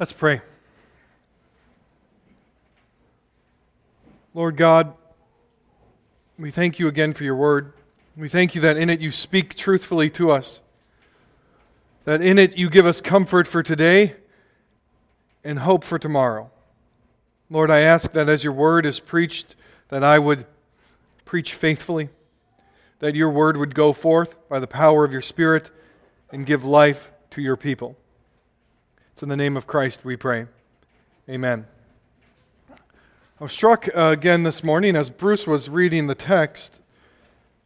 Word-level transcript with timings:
Let's 0.00 0.14
pray. 0.14 0.40
Lord 4.32 4.56
God, 4.56 4.94
we 6.38 6.50
thank 6.50 6.78
you 6.78 6.88
again 6.88 7.12
for 7.12 7.22
your 7.22 7.36
word. 7.36 7.74
We 8.16 8.30
thank 8.30 8.54
you 8.54 8.62
that 8.62 8.78
in 8.78 8.88
it 8.88 9.02
you 9.02 9.10
speak 9.10 9.54
truthfully 9.54 10.08
to 10.12 10.30
us, 10.30 10.62
that 12.04 12.22
in 12.22 12.38
it 12.38 12.56
you 12.56 12.70
give 12.70 12.86
us 12.86 13.02
comfort 13.02 13.46
for 13.46 13.62
today 13.62 14.16
and 15.44 15.58
hope 15.58 15.84
for 15.84 15.98
tomorrow. 15.98 16.50
Lord, 17.50 17.70
I 17.70 17.80
ask 17.80 18.12
that 18.12 18.30
as 18.30 18.42
your 18.42 18.54
word 18.54 18.86
is 18.86 19.00
preached, 19.00 19.54
that 19.90 20.02
I 20.02 20.18
would 20.18 20.46
preach 21.26 21.52
faithfully, 21.52 22.08
that 23.00 23.14
your 23.14 23.28
word 23.28 23.58
would 23.58 23.74
go 23.74 23.92
forth 23.92 24.48
by 24.48 24.60
the 24.60 24.66
power 24.66 25.04
of 25.04 25.12
your 25.12 25.20
Spirit 25.20 25.70
and 26.32 26.46
give 26.46 26.64
life 26.64 27.12
to 27.32 27.42
your 27.42 27.58
people. 27.58 27.98
It's 29.12 29.22
in 29.22 29.28
the 29.28 29.36
name 29.36 29.56
of 29.56 29.66
Christ 29.66 30.04
we 30.04 30.16
pray. 30.16 30.46
Amen. 31.28 31.66
I 32.70 33.44
was 33.44 33.52
struck 33.52 33.88
uh, 33.94 34.10
again 34.12 34.42
this 34.42 34.64
morning 34.64 34.96
as 34.96 35.10
Bruce 35.10 35.46
was 35.46 35.68
reading 35.68 36.06
the 36.06 36.14
text 36.14 36.80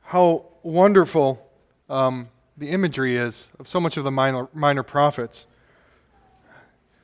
how 0.02 0.46
wonderful 0.62 1.46
um, 1.88 2.28
the 2.56 2.70
imagery 2.70 3.16
is 3.16 3.48
of 3.58 3.68
so 3.68 3.80
much 3.80 3.96
of 3.96 4.04
the 4.04 4.10
minor, 4.10 4.48
minor 4.52 4.82
prophets. 4.82 5.46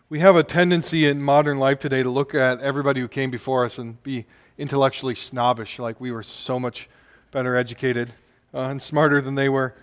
We 0.08 0.20
have 0.20 0.36
a 0.36 0.42
tendency 0.42 1.06
in 1.06 1.22
modern 1.22 1.58
life 1.58 1.78
today 1.78 2.02
to 2.02 2.10
look 2.10 2.34
at 2.34 2.60
everybody 2.60 3.00
who 3.00 3.08
came 3.08 3.30
before 3.30 3.64
us 3.64 3.78
and 3.78 4.02
be 4.02 4.26
intellectually 4.58 5.14
snobbish, 5.14 5.78
like 5.78 6.00
we 6.00 6.12
were 6.12 6.22
so 6.22 6.58
much 6.58 6.88
better 7.30 7.56
educated 7.56 8.12
uh, 8.52 8.62
and 8.62 8.82
smarter 8.82 9.20
than 9.20 9.34
they 9.34 9.48
were. 9.48 9.74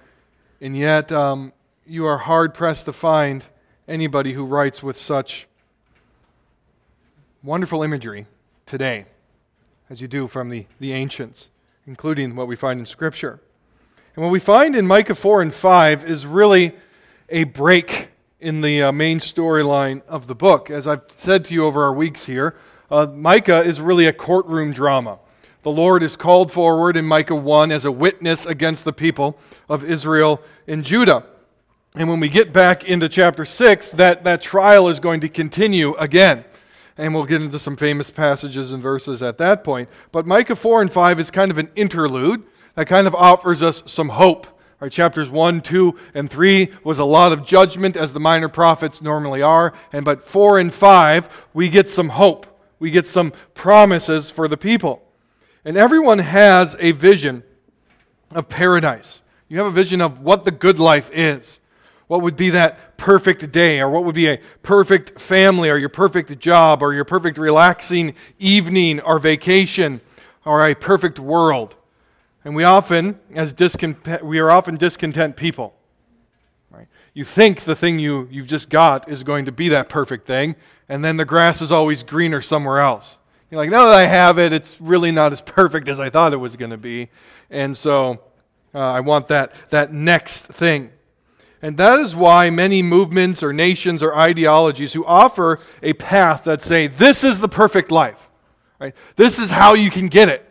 And 0.60 0.78
yet, 0.78 1.12
um, 1.12 1.54
you 1.86 2.06
are 2.06 2.18
hard 2.18 2.54
pressed 2.54 2.86
to 2.86 2.94
find 2.94 3.46
anybody 3.88 4.34
who 4.34 4.44
writes 4.44 4.84
with 4.84 4.98
such 4.98 5.48
wonderful 7.42 7.84
imagery 7.84 8.26
today 8.66 9.06
as 9.90 10.02
you 10.02 10.08
do 10.08 10.28
from 10.28 10.50
the, 10.50 10.66
the 10.80 10.92
ancients, 10.92 11.50
including 11.86 12.36
what 12.36 12.48
we 12.48 12.56
find 12.56 12.80
in 12.80 12.86
Scripture. 12.86 13.40
And 14.16 14.24
what 14.24 14.32
we 14.32 14.40
find 14.40 14.76
in 14.76 14.86
Micah 14.86 15.16
4 15.16 15.42
and 15.42 15.54
5 15.54 16.04
is 16.04 16.26
really 16.26 16.76
a 17.30 17.46
break 17.46 18.10
in 18.40 18.62
the 18.62 18.84
uh, 18.84 18.92
main 18.92 19.20
storyline 19.20 20.02
of 20.08 20.28
the 20.28 20.36
book. 20.36 20.70
As 20.70 20.86
I've 20.86 21.04
said 21.16 21.46
to 21.46 21.54
you 21.54 21.66
over 21.66 21.84
our 21.84 21.94
weeks 21.94 22.26
here, 22.26 22.56
uh, 22.92 23.06
Micah 23.06 23.62
is 23.62 23.80
really 23.80 24.06
a 24.06 24.14
courtroom 24.14 24.74
drama. 24.74 25.20
The 25.64 25.72
Lord 25.72 26.04
is 26.04 26.16
called 26.16 26.52
forward 26.52 26.98
in 26.98 27.06
Micah 27.06 27.36
1 27.36 27.72
as 27.72 27.86
a 27.86 27.92
witness 27.92 28.46
against 28.46 28.86
the 28.86 28.94
people 28.94 29.38
of 29.70 29.84
Israel 29.84 30.42
and 30.68 30.84
Judah. 30.84 31.26
And 31.98 32.08
when 32.08 32.20
we 32.20 32.30
get 32.30 32.54
back 32.54 32.84
into 32.84 33.10
chapter 33.10 33.44
6, 33.44 33.94
that, 33.94 34.24
that 34.24 34.40
trial 34.40 34.88
is 34.88 35.00
going 35.00 35.20
to 35.22 35.30
continue 35.30 35.96
again. 35.96 36.46
And 36.96 37.12
we'll 37.12 37.26
get 37.26 37.42
into 37.42 37.58
some 37.58 37.76
famous 37.76 38.12
passages 38.12 38.72
and 38.72 38.84
verses 38.84 39.24
at 39.24 39.40
that 39.40 39.64
point. 39.64 39.90
But 40.12 40.28
Micah 40.28 40.56
4 40.56 40.84
and 40.84 40.94
5 40.94 41.20
is 41.20 41.32
kind 41.32 41.50
of 41.50 41.58
an 41.58 41.72
interlude 41.76 42.44
that 42.76 42.86
kind 42.86 43.08
of 43.08 43.16
offers 43.16 43.64
us 43.64 43.82
some 43.88 44.10
hope. 44.10 44.46
Right, 44.80 44.92
chapters 44.92 45.32
1, 45.32 45.62
2, 45.62 45.98
and 46.14 46.30
3 46.30 46.72
was 46.84 47.00
a 47.00 47.04
lot 47.04 47.32
of 47.32 47.44
judgment, 47.44 47.98
as 47.98 48.14
the 48.14 48.20
minor 48.20 48.48
prophets 48.48 49.02
normally 49.02 49.42
are. 49.42 49.74
And 49.92 50.06
but 50.06 50.24
4 50.24 50.60
and 50.60 50.72
5, 50.72 51.48
we 51.56 51.68
get 51.68 51.90
some 51.90 52.10
hope. 52.10 52.46
We 52.78 52.92
get 52.92 53.08
some 53.08 53.34
promises 53.56 54.30
for 54.30 54.48
the 54.48 54.58
people. 54.58 55.02
And 55.66 55.78
everyone 55.78 56.20
has 56.20 56.76
a 56.80 56.92
vision 56.92 57.42
of 58.30 58.50
paradise. 58.50 59.24
You 59.48 59.58
have 59.58 59.66
a 59.66 59.72
vision 59.72 60.00
of 60.00 60.22
what 60.22 60.46
the 60.46 60.52
good 60.52 60.78
life 60.78 61.10
is. 61.12 61.60
What 62.08 62.22
would 62.22 62.38
be 62.38 62.50
that 62.52 62.98
perfect 62.98 63.52
day, 63.52 63.82
or 63.82 63.90
what 63.90 64.06
would 64.06 64.16
be 64.16 64.28
a 64.28 64.40
perfect 64.64 65.20
family, 65.20 65.70
or 65.70 65.78
your 65.78 65.90
perfect 65.90 66.40
job, 66.40 66.82
or 66.82 66.94
your 66.94 67.04
perfect 67.04 67.38
relaxing 67.38 68.16
evening 68.40 69.02
or 69.02 69.20
vacation, 69.20 70.00
or 70.46 70.66
a 70.66 70.74
perfect 70.74 71.20
world? 71.20 71.76
And 72.46 72.56
we 72.56 72.64
often, 72.64 73.20
as 73.36 73.52
discontent, 73.52 74.26
we 74.26 74.40
are 74.40 74.50
often 74.50 74.78
discontent 74.78 75.36
people. 75.36 75.76
Right? 76.72 76.88
You 77.14 77.26
think 77.26 77.62
the 77.62 77.76
thing 77.76 78.00
you, 78.00 78.30
you've 78.32 78.48
just 78.48 78.70
got 78.70 79.10
is 79.10 79.24
going 79.24 79.44
to 79.46 79.52
be 79.52 79.68
that 79.70 79.90
perfect 79.90 80.26
thing, 80.26 80.56
and 80.88 81.04
then 81.04 81.18
the 81.18 81.26
grass 81.26 81.62
is 81.62 81.74
always 81.74 82.04
greener 82.04 82.40
somewhere 82.40 82.80
else. 82.80 83.20
You're 83.52 83.60
like, 83.60 83.70
now 83.70 83.86
that 83.86 83.96
I 83.96 84.06
have 84.06 84.40
it, 84.40 84.54
it's 84.54 84.80
really 84.80 85.12
not 85.12 85.34
as 85.34 85.42
perfect 85.42 85.90
as 85.90 86.00
I 86.00 86.10
thought 86.10 86.32
it 86.32 86.38
was 86.38 86.56
going 86.56 86.72
to 86.72 86.78
be. 86.78 87.10
And 87.50 87.76
so 87.76 88.22
uh, 88.74 88.80
I 88.80 89.00
want 89.02 89.28
that, 89.30 89.54
that 89.70 89.94
next 89.94 90.46
thing. 90.46 90.92
And 91.62 91.78
that 91.78 92.00
is 92.00 92.16
why 92.16 92.50
many 92.50 92.84
movements 92.84 93.42
or 93.42 93.52
nations 93.52 94.04
or 94.04 94.16
ideologies 94.16 94.94
who 94.94 95.04
offer 95.06 95.60
a 95.82 95.94
path 95.94 96.44
that 96.44 96.62
say, 96.62 96.88
this 96.88 97.24
is 97.24 97.40
the 97.40 97.50
perfect 97.50 97.92
life, 97.92 98.30
right? 98.80 98.94
This 99.16 99.40
is 99.40 99.50
how 99.50 99.74
you 99.74 99.90
can 99.90 100.08
get 100.08 100.30
it. 100.30 100.48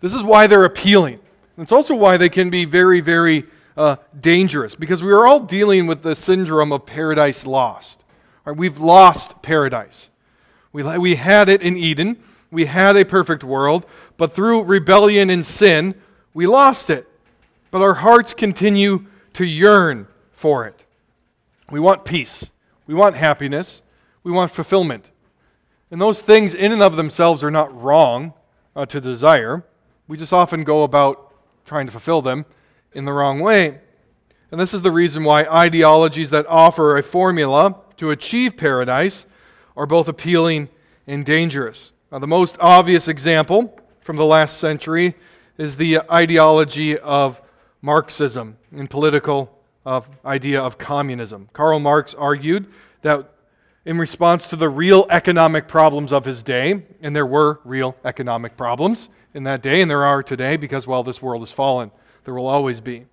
This 0.00 0.14
is 0.14 0.22
why 0.22 0.46
they're 0.46 0.64
appealing. 0.64 1.20
It's 1.58 1.72
also 1.72 1.94
why 1.94 2.16
they 2.16 2.28
can 2.28 2.50
be 2.50 2.64
very, 2.64 3.00
very 3.00 3.44
uh, 3.76 3.96
dangerous 4.20 4.74
because 4.74 5.02
we 5.02 5.10
are 5.10 5.26
all 5.26 5.40
dealing 5.40 5.86
with 5.86 6.02
the 6.02 6.14
syndrome 6.14 6.72
of 6.72 6.86
paradise 6.86 7.44
lost. 7.44 8.04
Right? 8.44 8.56
We've 8.56 8.78
lost 8.78 9.42
paradise. 9.42 10.10
We, 10.72 10.82
we 10.98 11.16
had 11.16 11.48
it 11.48 11.62
in 11.62 11.76
Eden, 11.76 12.22
we 12.50 12.66
had 12.66 12.96
a 12.96 13.04
perfect 13.04 13.42
world, 13.42 13.86
but 14.16 14.32
through 14.32 14.62
rebellion 14.62 15.30
and 15.30 15.44
sin, 15.44 15.94
we 16.34 16.46
lost 16.46 16.90
it. 16.90 17.08
But 17.70 17.82
our 17.82 17.94
hearts 17.94 18.32
continue 18.32 19.06
to 19.32 19.44
yearn 19.44 20.06
for 20.36 20.66
it. 20.66 20.84
We 21.70 21.80
want 21.80 22.04
peace. 22.04 22.52
We 22.86 22.94
want 22.94 23.16
happiness. 23.16 23.82
We 24.22 24.30
want 24.30 24.52
fulfillment. 24.52 25.10
And 25.90 26.00
those 26.00 26.20
things, 26.20 26.54
in 26.54 26.70
and 26.70 26.82
of 26.82 26.94
themselves, 26.96 27.42
are 27.42 27.50
not 27.50 27.74
wrong 27.80 28.34
uh, 28.76 28.86
to 28.86 29.00
desire. 29.00 29.64
We 30.06 30.16
just 30.16 30.32
often 30.32 30.62
go 30.62 30.84
about 30.84 31.32
trying 31.64 31.86
to 31.86 31.92
fulfill 31.92 32.22
them 32.22 32.44
in 32.92 33.06
the 33.06 33.12
wrong 33.12 33.40
way. 33.40 33.80
And 34.52 34.60
this 34.60 34.74
is 34.74 34.82
the 34.82 34.92
reason 34.92 35.24
why 35.24 35.44
ideologies 35.44 36.30
that 36.30 36.46
offer 36.46 36.96
a 36.96 37.02
formula 37.02 37.76
to 37.96 38.10
achieve 38.10 38.56
paradise 38.56 39.26
are 39.76 39.86
both 39.86 40.06
appealing 40.06 40.68
and 41.06 41.24
dangerous. 41.24 41.92
Now, 42.12 42.18
the 42.18 42.26
most 42.26 42.56
obvious 42.60 43.08
example 43.08 43.78
from 44.00 44.16
the 44.16 44.24
last 44.24 44.58
century 44.58 45.14
is 45.58 45.76
the 45.76 46.00
ideology 46.10 46.98
of 46.98 47.40
Marxism 47.80 48.58
in 48.72 48.86
political 48.86 49.55
of 49.86 50.08
idea 50.24 50.60
of 50.60 50.76
communism. 50.76 51.48
Karl 51.52 51.78
Marx 51.78 52.12
argued 52.12 52.66
that 53.02 53.32
in 53.86 53.98
response 53.98 54.48
to 54.48 54.56
the 54.56 54.68
real 54.68 55.06
economic 55.10 55.68
problems 55.68 56.12
of 56.12 56.24
his 56.24 56.42
day, 56.42 56.82
and 57.00 57.14
there 57.14 57.24
were 57.24 57.60
real 57.64 57.96
economic 58.04 58.56
problems 58.56 59.08
in 59.32 59.44
that 59.44 59.62
day, 59.62 59.80
and 59.80 59.88
there 59.88 60.04
are 60.04 60.24
today 60.24 60.56
because, 60.56 60.88
well, 60.88 61.04
this 61.04 61.22
world 61.22 61.40
has 61.40 61.52
fallen. 61.52 61.92
There 62.24 62.34
will 62.34 62.48
always 62.48 62.80
be. 62.80 63.06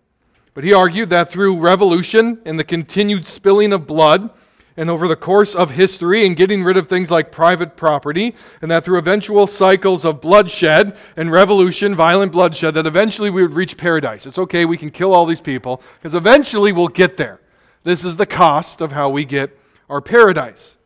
But 0.56 0.64
he 0.64 0.74
argued 0.74 1.12
that 1.12 1.32
through 1.32 1.60
revolution 1.60 2.42
and 2.44 2.58
the 2.58 2.64
continued 2.64 3.26
spilling 3.26 3.72
of 3.72 3.86
blood, 3.86 4.32
and 4.76 4.90
over 4.90 5.08
the 5.08 5.16
course 5.16 5.54
of 5.54 5.72
history 5.72 6.26
and 6.26 6.36
getting 6.36 6.64
rid 6.64 6.78
of 6.78 6.88
things 6.88 7.12
like 7.12 7.32
private 7.32 7.76
property, 7.76 8.36
and 8.62 8.72
that 8.72 8.84
through 8.84 8.98
eventual 8.98 9.46
cycles 9.46 10.04
of 10.04 10.22
bloodshed 10.22 10.98
and 11.16 11.32
revolution, 11.32 11.94
violent 11.94 12.32
bloodshed, 12.32 12.74
that 12.74 12.88
eventually 12.88 13.30
we 13.30 13.42
would 13.42 13.54
reach 13.54 13.78
paradise. 13.78 14.26
It's 14.26 14.40
okay, 14.40 14.66
we 14.66 14.78
can 14.78 14.90
kill 14.90 15.14
all 15.14 15.26
these 15.26 15.42
people, 15.42 15.82
because 16.00 16.16
eventually 16.16 16.72
we'll 16.72 16.88
get 16.88 17.18
there. 17.18 17.40
This 17.84 18.04
is 18.04 18.16
the 18.16 18.26
cost 18.26 18.82
of 18.82 18.92
how 18.92 19.10
we 19.10 19.26
get 19.26 19.58
our 19.90 20.02
paradise. 20.02 20.78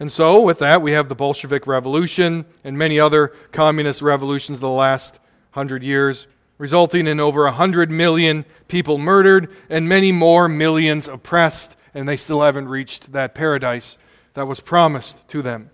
And 0.00 0.10
so, 0.10 0.40
with 0.40 0.58
that, 0.58 0.82
we 0.82 0.92
have 0.92 1.08
the 1.08 1.14
Bolshevik 1.14 1.66
Revolution 1.66 2.44
and 2.64 2.76
many 2.76 2.98
other 2.98 3.28
communist 3.52 4.02
revolutions 4.02 4.56
of 4.56 4.62
the 4.62 4.68
last 4.70 5.20
hundred 5.52 5.84
years, 5.84 6.26
resulting 6.58 7.06
in 7.06 7.20
over 7.20 7.44
100 7.44 7.90
million 7.90 8.44
people 8.66 8.98
murdered 8.98 9.54
and 9.70 9.88
many 9.88 10.10
more 10.10 10.48
millions 10.48 11.06
oppressed 11.06 11.76
and 11.94 12.08
they 12.08 12.16
still 12.16 12.42
haven't 12.42 12.68
reached 12.68 13.12
that 13.12 13.34
paradise 13.34 13.96
that 14.34 14.46
was 14.46 14.60
promised 14.60 15.26
to 15.28 15.40
them. 15.40 15.70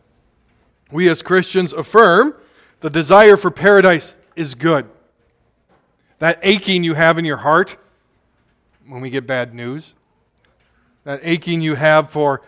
We 0.93 1.08
as 1.08 1.22
Christians 1.22 1.72
affirm 1.72 2.34
the 2.81 2.90
desire 2.90 3.37
for 3.37 3.50
paradise 3.50 4.14
is 4.37 4.55
good. 4.55 4.88
That 6.19 6.38
aching 6.43 6.84
you 6.84 6.94
have 6.94 7.19
in 7.19 7.25
your 7.25 7.38
heart 7.38 7.76
when 8.87 9.00
we 9.00 9.11
get 9.11 9.26
bad 9.26 9.55
news, 9.55 9.94
that 11.05 11.20
aching 11.22 11.62
you 11.62 11.76
have 11.76 12.11
for 12.11 12.43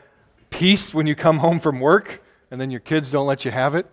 peace 0.51 0.93
when 0.93 1.07
you 1.07 1.15
come 1.15 1.39
home 1.39 1.61
from 1.61 1.81
work 1.81 2.23
and 2.51 2.61
then 2.61 2.71
your 2.71 2.81
kids 2.81 3.11
don't 3.11 3.27
let 3.27 3.45
you 3.45 3.51
have 3.51 3.75
it, 3.75 3.87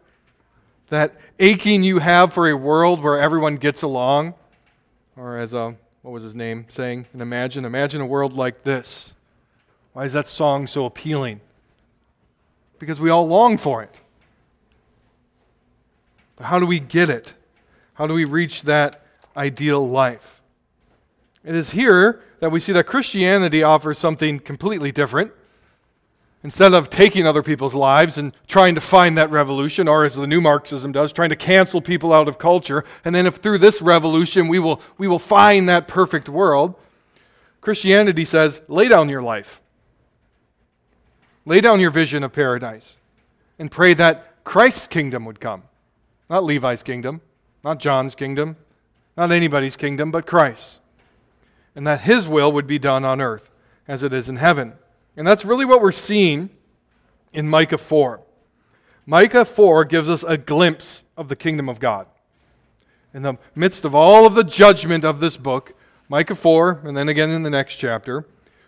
that 0.90 1.16
aching 1.40 1.84
you 1.84 2.00
have 2.00 2.34
for 2.34 2.50
a 2.50 2.58
world 2.58 3.02
where 3.02 3.20
everyone 3.20 3.56
gets 3.56 3.84
along, 3.84 4.34
or 5.16 5.38
as 5.38 5.54
a, 5.54 5.75
what 6.02 6.12
was 6.12 6.24
his 6.24 6.36
name 6.36 6.66
saying, 6.68 7.06
and 7.14 7.22
imagine, 7.22 7.64
imagine 7.64 8.02
a 8.02 8.06
world 8.06 8.34
like 8.34 8.64
this 8.64 9.14
why 10.00 10.06
is 10.06 10.13
that 10.13 10.30
song 10.30 10.66
so 10.66 10.86
appealing? 10.86 11.42
Because 12.80 13.01
we 13.01 13.10
all 13.10 13.28
long 13.28 13.57
for 13.57 13.84
it. 13.84 14.00
But 16.38 16.46
how 16.46 16.57
do 16.57 16.66
we 16.66 16.80
get 16.80 17.10
it? 17.10 17.34
How 17.96 18.07
do 18.07 18.13
we 18.13 18.24
reach 18.24 18.62
that 18.62 19.04
ideal 19.36 19.86
life? 19.86 20.40
It 21.44 21.54
is 21.54 21.72
here 21.72 22.22
that 22.40 22.50
we 22.50 22.62
see 22.62 22.72
that 22.72 22.86
Christianity 22.86 23.62
offers 23.62 23.98
something 23.98 24.40
completely 24.40 24.94
different. 24.94 25.34
instead 26.44 26.74
of 26.74 26.90
taking 26.90 27.28
other 27.28 27.44
people's 27.44 27.75
lives 27.75 28.18
and 28.18 28.34
trying 28.48 28.75
to 28.75 28.81
find 28.81 29.18
that 29.18 29.30
revolution, 29.30 29.88
or 29.88 30.06
as 30.06 30.16
the 30.16 30.28
new 30.28 30.40
Marxism 30.40 30.92
does, 30.92 31.12
trying 31.12 31.30
to 31.30 31.36
cancel 31.36 31.81
people 31.81 32.13
out 32.13 32.28
of 32.28 32.38
culture, 32.38 32.86
and 33.04 33.13
then 33.13 33.28
if 33.28 33.36
through 33.38 33.57
this 33.57 33.81
revolution 33.81 34.48
we 34.48 34.60
will, 34.60 34.81
we 34.98 35.07
will 35.07 35.19
find 35.19 35.68
that 35.68 35.88
perfect 35.88 36.30
world, 36.30 36.75
Christianity 37.62 38.24
says, 38.24 38.62
lay 38.68 38.88
down 38.88 39.10
your 39.10 39.22
life. 39.22 39.62
Lay 41.45 41.62
down 41.62 41.80
your 41.80 41.91
vision 41.91 42.24
of 42.24 42.33
paradise 42.33 42.97
and 43.57 43.71
pray 43.71 43.94
that 43.94 44.44
Christ's 44.44 44.88
kingdom 44.88 45.25
would 45.25 45.39
come. 45.39 45.63
Not 46.30 46.44
Levi's 46.44 46.83
kingdom, 46.83 47.21
not 47.63 47.80
John's 47.80 48.15
kingdom, 48.15 48.57
not 49.18 49.31
anybody's 49.31 49.75
kingdom, 49.75 50.12
but 50.12 50.25
Christ's. 50.25 50.80
And 51.75 51.86
that 51.88 52.01
his 52.01 52.27
will 52.27 52.51
would 52.51 52.68
be 52.68 52.80
done 52.80 53.06
on 53.06 53.21
earth 53.21 53.50
as 53.88 54.03
it 54.03 54.13
is 54.13 54.30
in 54.30 54.38
heaven. 54.38 54.74
And 55.18 55.27
that's 55.27 55.45
really 55.45 55.65
what 55.65 55.81
we're 55.81 55.91
seeing 55.91 56.50
in 57.33 57.47
Micah 57.47 57.77
4. 57.77 58.21
Micah 59.06 59.45
4 59.45 59.86
gives 59.86 60.09
us 60.09 60.24
a 60.24 60.38
glimpse 60.38 61.03
of 61.18 61.30
the 61.30 61.36
kingdom 61.36 61.68
of 61.68 61.80
God. 61.80 62.07
In 63.13 63.24
the 63.24 63.36
midst 63.56 63.86
of 63.86 63.95
all 63.95 64.25
of 64.25 64.36
the 64.36 64.44
judgment 64.44 65.03
of 65.03 65.19
this 65.19 65.36
book, 65.36 65.74
Micah 66.07 66.36
4, 66.36 66.81
and 66.83 66.95
then 66.95 67.09
again 67.09 67.31
in 67.31 67.44
the 67.44 67.50
next 67.50 67.77
chapter, 67.77 68.25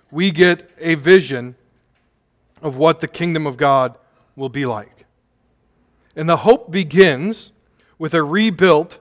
we 0.10 0.32
get 0.32 0.70
a 0.80 0.96
vision 0.96 1.56
of 2.62 2.78
what 2.78 3.00
the 3.00 3.08
kingdom 3.08 3.48
of 3.48 3.58
God 3.58 3.98
will 4.36 4.50
be 4.50 4.66
like. 4.66 5.06
And 6.16 6.28
the 6.28 6.38
hope 6.38 6.72
begins 6.72 7.52
with 7.98 8.14
a 8.14 8.24
rebuilt, 8.24 9.00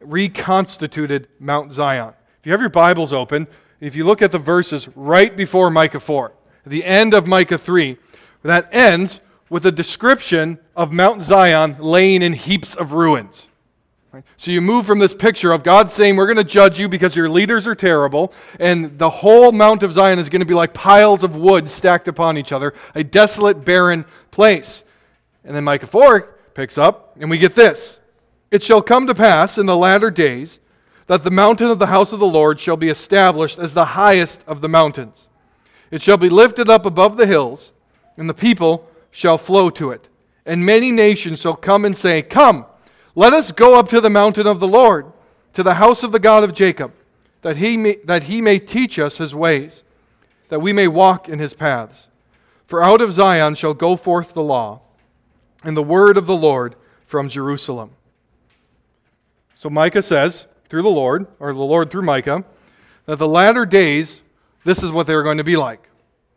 reconstituted 0.00 1.28
Mount 1.38 1.72
Zion. 1.72 2.14
If 2.40 2.46
you 2.46 2.52
have 2.52 2.60
your 2.60 2.70
Bibles 2.70 3.12
open, 3.12 3.46
if 3.80 3.94
you 3.94 4.04
look 4.04 4.22
at 4.22 4.32
the 4.32 4.38
verses 4.38 4.88
right 4.94 5.36
before 5.36 5.70
Micah 5.70 6.00
4, 6.00 6.32
the 6.66 6.84
end 6.84 7.14
of 7.14 7.26
Micah 7.26 7.58
3, 7.58 7.96
that 8.42 8.68
ends 8.72 9.20
with 9.50 9.64
a 9.66 9.72
description 9.72 10.58
of 10.76 10.92
Mount 10.92 11.22
Zion 11.22 11.76
laying 11.78 12.22
in 12.22 12.34
heaps 12.34 12.74
of 12.74 12.92
ruins. 12.92 13.48
Right? 14.12 14.24
So 14.36 14.50
you 14.50 14.60
move 14.60 14.86
from 14.86 14.98
this 14.98 15.12
picture 15.12 15.52
of 15.52 15.62
God 15.62 15.92
saying, 15.92 16.16
We're 16.16 16.26
going 16.26 16.36
to 16.36 16.44
judge 16.44 16.80
you 16.80 16.88
because 16.88 17.14
your 17.14 17.28
leaders 17.28 17.66
are 17.66 17.74
terrible, 17.74 18.32
and 18.58 18.98
the 18.98 19.10
whole 19.10 19.52
Mount 19.52 19.82
of 19.82 19.92
Zion 19.92 20.18
is 20.18 20.28
going 20.28 20.40
to 20.40 20.46
be 20.46 20.54
like 20.54 20.72
piles 20.72 21.22
of 21.22 21.36
wood 21.36 21.68
stacked 21.68 22.08
upon 22.08 22.38
each 22.38 22.52
other, 22.52 22.74
a 22.94 23.04
desolate, 23.04 23.64
barren 23.64 24.04
place. 24.30 24.84
And 25.44 25.54
then 25.54 25.64
Micah 25.64 25.86
4 25.86 26.20
picks 26.54 26.78
up, 26.78 27.16
and 27.20 27.28
we 27.28 27.38
get 27.38 27.54
this 27.54 28.00
It 28.50 28.62
shall 28.62 28.82
come 28.82 29.06
to 29.06 29.14
pass 29.14 29.58
in 29.58 29.66
the 29.66 29.76
latter 29.76 30.10
days 30.10 30.58
that 31.06 31.22
the 31.22 31.30
mountain 31.30 31.68
of 31.68 31.78
the 31.78 31.86
house 31.86 32.12
of 32.12 32.18
the 32.18 32.26
Lord 32.26 32.58
shall 32.58 32.76
be 32.76 32.88
established 32.88 33.58
as 33.58 33.74
the 33.74 33.84
highest 33.84 34.42
of 34.46 34.60
the 34.60 34.68
mountains 34.68 35.28
it 35.90 36.02
shall 36.02 36.16
be 36.16 36.28
lifted 36.28 36.68
up 36.68 36.84
above 36.84 37.16
the 37.16 37.26
hills, 37.26 37.72
and 38.16 38.28
the 38.28 38.34
people 38.34 38.88
shall 39.10 39.38
flow 39.38 39.70
to 39.70 39.90
it. 39.90 40.08
And 40.44 40.64
many 40.64 40.92
nations 40.92 41.40
shall 41.40 41.56
come 41.56 41.84
and 41.84 41.96
say, 41.96 42.22
Come, 42.22 42.66
let 43.18 43.32
us 43.32 43.50
go 43.50 43.76
up 43.76 43.88
to 43.88 44.00
the 44.00 44.08
mountain 44.08 44.46
of 44.46 44.60
the 44.60 44.68
Lord, 44.68 45.12
to 45.54 45.64
the 45.64 45.74
house 45.74 46.04
of 46.04 46.12
the 46.12 46.20
God 46.20 46.44
of 46.44 46.54
Jacob, 46.54 46.92
that 47.42 47.56
he 47.56 47.76
may, 47.76 47.96
that 48.04 48.22
he 48.22 48.40
may 48.40 48.60
teach 48.60 48.96
us 48.96 49.18
his 49.18 49.34
ways, 49.34 49.82
that 50.50 50.60
we 50.60 50.72
may 50.72 50.86
walk 50.86 51.28
in 51.28 51.40
his 51.40 51.52
paths. 51.52 52.06
For 52.68 52.80
out 52.80 53.00
of 53.00 53.12
Zion 53.12 53.56
shall 53.56 53.74
go 53.74 53.96
forth 53.96 54.34
the 54.34 54.42
law, 54.42 54.82
and 55.64 55.76
the 55.76 55.82
word 55.82 56.16
of 56.16 56.26
the 56.26 56.36
Lord 56.36 56.76
from 57.06 57.28
Jerusalem. 57.28 57.90
So 59.56 59.68
Micah 59.68 60.02
says, 60.02 60.46
through 60.68 60.82
the 60.82 60.88
Lord, 60.88 61.26
or 61.40 61.52
the 61.52 61.58
Lord 61.58 61.90
through 61.90 62.02
Micah, 62.02 62.44
that 63.06 63.16
the 63.16 63.26
latter 63.26 63.66
days 63.66 64.22
this 64.62 64.80
is 64.80 64.92
what 64.92 65.08
they 65.08 65.14
are 65.14 65.24
going 65.24 65.38
to 65.38 65.44
be 65.44 65.56
like. 65.56 65.88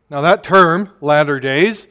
Now, 0.10 0.22
that 0.22 0.44
term, 0.44 0.90
latter 1.00 1.40
days, 1.40 1.86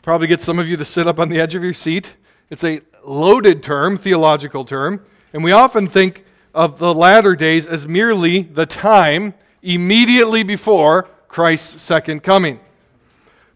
probably 0.00 0.28
gets 0.28 0.44
some 0.44 0.60
of 0.60 0.68
you 0.68 0.76
to 0.76 0.84
sit 0.84 1.08
up 1.08 1.18
on 1.18 1.28
the 1.28 1.40
edge 1.40 1.56
of 1.56 1.64
your 1.64 1.72
seat. 1.72 2.12
It's 2.50 2.62
a 2.62 2.82
loaded 3.08 3.62
term, 3.62 3.96
theological 3.96 4.64
term, 4.64 5.04
and 5.32 5.42
we 5.42 5.52
often 5.52 5.86
think 5.86 6.24
of 6.54 6.78
the 6.78 6.94
latter 6.94 7.34
days 7.34 7.66
as 7.66 7.86
merely 7.86 8.42
the 8.42 8.66
time 8.66 9.34
immediately 9.62 10.42
before 10.42 11.08
Christ's 11.28 11.82
second 11.82 12.22
coming. 12.22 12.60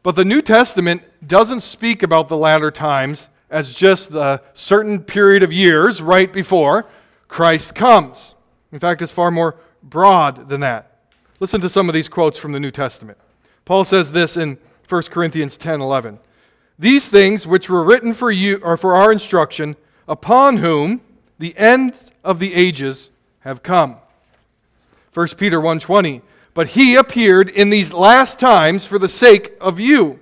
But 0.03 0.17
the 0.17 0.25
New 0.25 0.43
Testament 0.43 1.03
doesn't 1.27 1.61
speak 1.61 2.03
about 2.03 2.29
the 2.29 2.37
latter 2.37 2.71
times 2.71 3.29
as 3.51 3.75
just 3.75 4.11
the 4.11 4.43
certain 4.55 5.01
period 5.01 5.43
of 5.43 5.53
years 5.53 6.03
right 6.03 6.33
before 6.33 6.87
Christ 7.29 7.75
comes. 7.75 8.35
In 8.73 8.81
fact, 8.81 9.03
it's 9.03 9.13
far 9.13 9.31
more 9.31 9.57
broad 9.83 10.49
than 10.49 10.61
that. 10.61 10.99
Listen 11.41 11.61
to 11.61 11.69
some 11.69 11.89
of 11.89 11.95
these 11.95 12.09
quotes 12.09 12.39
from 12.39 12.53
the 12.53 12.61
New 12.61 12.71
Testament. 12.71 13.19
Paul 13.65 13.85
says 13.85 14.13
this 14.13 14.37
in 14.37 14.59
1 14.89 15.03
Corinthians 15.05 15.57
10 15.57 15.81
11. 15.81 16.19
These 16.83 17.09
things 17.09 17.47
which 17.47 17.71
were 17.71 17.85
written 17.85 18.13
for 18.13 18.33
you 18.33 18.61
are 18.65 18.77
for 18.77 18.97
our 18.97 19.13
instruction, 19.13 19.77
upon 20.09 20.57
whom 20.57 21.01
the 21.39 21.57
end 21.57 21.97
of 22.25 22.41
the 22.41 22.55
ages 22.55 23.13
have 23.43 23.63
come. 23.63 23.99
1 25.15 25.29
Peter 25.39 25.61
1:20 25.61 26.23
But 26.55 26.71
he 26.71 26.97
appeared 26.97 27.49
in 27.49 27.71
these 27.71 27.93
last 27.93 28.41
times 28.41 28.85
for 28.85 28.99
the 28.99 29.09
sake 29.09 29.53
of 29.61 29.79
you. 29.79 30.19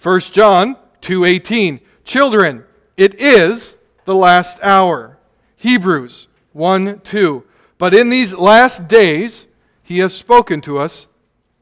1 0.00 0.32
John 0.32 0.76
2:18 1.02 1.80
Children, 2.04 2.62
it 2.96 3.16
is 3.20 3.76
the 4.04 4.14
last 4.14 4.60
hour. 4.62 5.18
Hebrews 5.56 6.28
1 6.52 7.00
2 7.00 7.42
But 7.78 7.94
in 7.94 8.10
these 8.10 8.32
last 8.32 8.86
days 8.86 9.48
he 9.82 9.98
has 9.98 10.16
spoken 10.16 10.60
to 10.60 10.78
us 10.78 11.08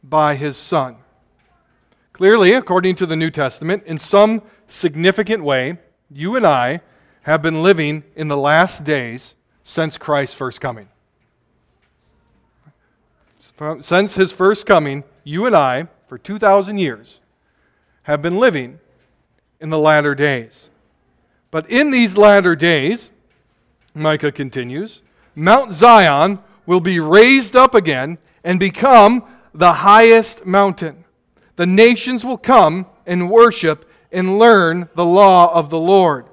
by 0.04 0.34
his 0.34 0.58
Son. 0.58 0.96
Clearly, 2.18 2.52
according 2.52 2.96
to 2.96 3.06
the 3.06 3.14
New 3.14 3.30
Testament, 3.30 3.84
in 3.84 3.96
some 3.96 4.42
significant 4.66 5.44
way, 5.44 5.78
you 6.10 6.34
and 6.34 6.44
I 6.44 6.80
have 7.22 7.42
been 7.42 7.62
living 7.62 8.02
in 8.16 8.26
the 8.26 8.36
last 8.36 8.82
days 8.82 9.36
since 9.62 9.96
Christ's 9.96 10.34
first 10.34 10.60
coming. 10.60 10.88
Since 13.78 14.14
his 14.14 14.32
first 14.32 14.66
coming, 14.66 15.04
you 15.22 15.46
and 15.46 15.54
I, 15.54 15.86
for 16.08 16.18
2,000 16.18 16.78
years, 16.78 17.20
have 18.02 18.20
been 18.20 18.38
living 18.38 18.80
in 19.60 19.70
the 19.70 19.78
latter 19.78 20.16
days. 20.16 20.70
But 21.52 21.70
in 21.70 21.92
these 21.92 22.16
latter 22.16 22.56
days, 22.56 23.10
Micah 23.94 24.32
continues, 24.32 25.02
Mount 25.36 25.72
Zion 25.72 26.40
will 26.66 26.80
be 26.80 26.98
raised 26.98 27.54
up 27.54 27.76
again 27.76 28.18
and 28.42 28.58
become 28.58 29.22
the 29.54 29.72
highest 29.72 30.44
mountain. 30.44 30.97
The 31.58 31.66
nations 31.66 32.24
will 32.24 32.38
come 32.38 32.86
and 33.04 33.28
worship 33.28 33.90
and 34.12 34.38
learn 34.38 34.88
the 34.94 35.04
law 35.04 35.52
of 35.52 35.70
the 35.70 35.78
Lord. 35.78 36.26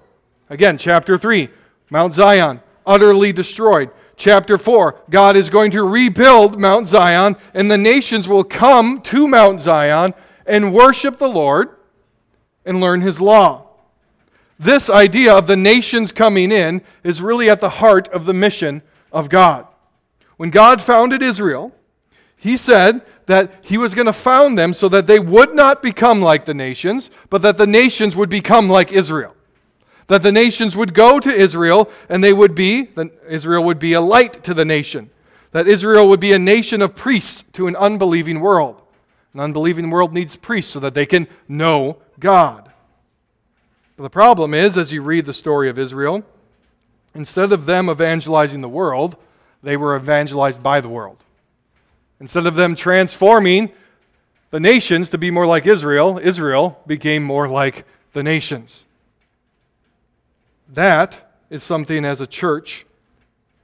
Again, 0.52 0.78
chapter 0.78 1.18
3, 1.18 1.50
Mount 1.90 2.14
Zion, 2.14 2.62
utterly 2.86 3.34
destroyed. 3.34 3.90
Chapter 4.18 4.60
4, 4.60 5.02
God 5.10 5.36
is 5.36 5.50
going 5.50 5.72
to 5.72 5.82
rebuild 5.82 6.60
Mount 6.60 6.88
Zion, 6.88 7.38
and 7.56 7.72
the 7.72 7.78
nations 7.78 8.30
will 8.30 8.44
come 8.44 9.02
to 9.02 9.28
Mount 9.28 9.62
Zion 9.62 10.14
and 10.46 10.72
worship 10.72 11.18
the 11.18 11.28
Lord 11.28 11.70
and 12.64 12.80
learn 12.80 13.02
his 13.02 13.20
law. 13.20 13.70
This 14.60 14.92
idea 14.92 15.34
of 15.36 15.48
the 15.48 15.58
nations 15.58 16.12
coming 16.12 16.52
in 16.52 16.84
is 17.04 17.20
really 17.20 17.50
at 17.50 17.62
the 17.62 17.70
heart 17.70 18.08
of 18.10 18.28
the 18.28 18.34
mission 18.36 18.84
of 19.12 19.30
God. 19.30 19.66
When 20.38 20.52
God 20.52 20.84
founded 20.84 21.24
Israel, 21.24 21.72
he 22.46 22.58
said 22.58 23.02
that 23.26 23.52
he 23.64 23.76
was 23.76 23.96
going 23.96 24.06
to 24.06 24.14
found 24.14 24.56
them 24.56 24.72
so 24.72 24.88
that 24.90 25.08
they 25.08 25.18
would 25.18 25.56
not 25.56 25.82
become 25.82 26.22
like 26.22 26.46
the 26.46 26.54
nations, 26.54 27.10
but 27.32 27.42
that 27.42 27.58
the 27.58 27.66
nations 27.66 28.16
would 28.16 28.30
become 28.30 28.70
like 28.70 28.92
Israel. 28.92 29.36
That 30.08 30.22
the 30.22 30.32
nations 30.32 30.78
would 30.78 30.94
go 30.94 31.20
to 31.20 31.34
Israel 31.34 31.90
and 32.08 32.24
they 32.24 32.34
would 32.34 32.54
be, 32.54 32.84
that 32.84 33.10
Israel 33.28 33.64
would 33.64 33.80
be 33.80 33.94
a 33.94 34.00
light 34.00 34.44
to 34.44 34.54
the 34.54 34.64
nation. 34.64 35.10
That 35.54 35.68
Israel 35.68 36.08
would 36.08 36.20
be 36.20 36.34
a 36.34 36.40
nation 36.40 36.84
of 36.84 36.96
priests 36.96 37.44
to 37.54 37.66
an 37.66 37.76
unbelieving 37.76 38.40
world. 38.40 38.80
An 39.34 39.40
unbelieving 39.40 39.90
world 39.90 40.14
needs 40.14 40.36
priests 40.36 40.72
so 40.72 40.80
that 40.82 40.94
they 40.94 41.08
can 41.08 41.28
know 41.48 41.98
God. 42.20 42.72
But 43.98 44.04
the 44.04 44.12
problem 44.12 44.54
is, 44.54 44.78
as 44.78 44.94
you 44.94 45.02
read 45.02 45.26
the 45.26 45.34
story 45.34 45.68
of 45.68 45.80
Israel, 45.80 46.24
instead 47.16 47.52
of 47.52 47.66
them 47.66 47.90
evangelizing 47.90 48.62
the 48.62 48.70
world, 48.70 49.16
they 49.64 49.76
were 49.76 49.98
evangelized 49.98 50.62
by 50.62 50.80
the 50.80 50.90
world. 50.90 51.24
Instead 52.20 52.48
of 52.48 52.56
them 52.56 52.76
transforming 52.76 53.72
the 54.52 54.60
nations 54.60 55.10
to 55.10 55.18
be 55.18 55.32
more 55.32 55.46
like 55.46 55.66
Israel, 55.66 56.20
Israel 56.22 56.80
became 56.88 57.24
more 57.24 57.48
like 57.48 57.86
the 58.14 58.24
nations. 58.24 58.86
That 60.70 61.38
is 61.50 61.62
something 61.62 62.06
as 62.06 62.22
a 62.22 62.28
church 62.28 62.86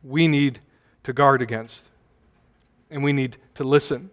we 0.04 0.28
need 0.28 0.60
to 1.04 1.14
guard 1.14 1.42
against. 1.42 1.88
And 2.90 3.04
we 3.04 3.14
need 3.14 3.38
to 3.56 3.64
listen. 3.64 4.10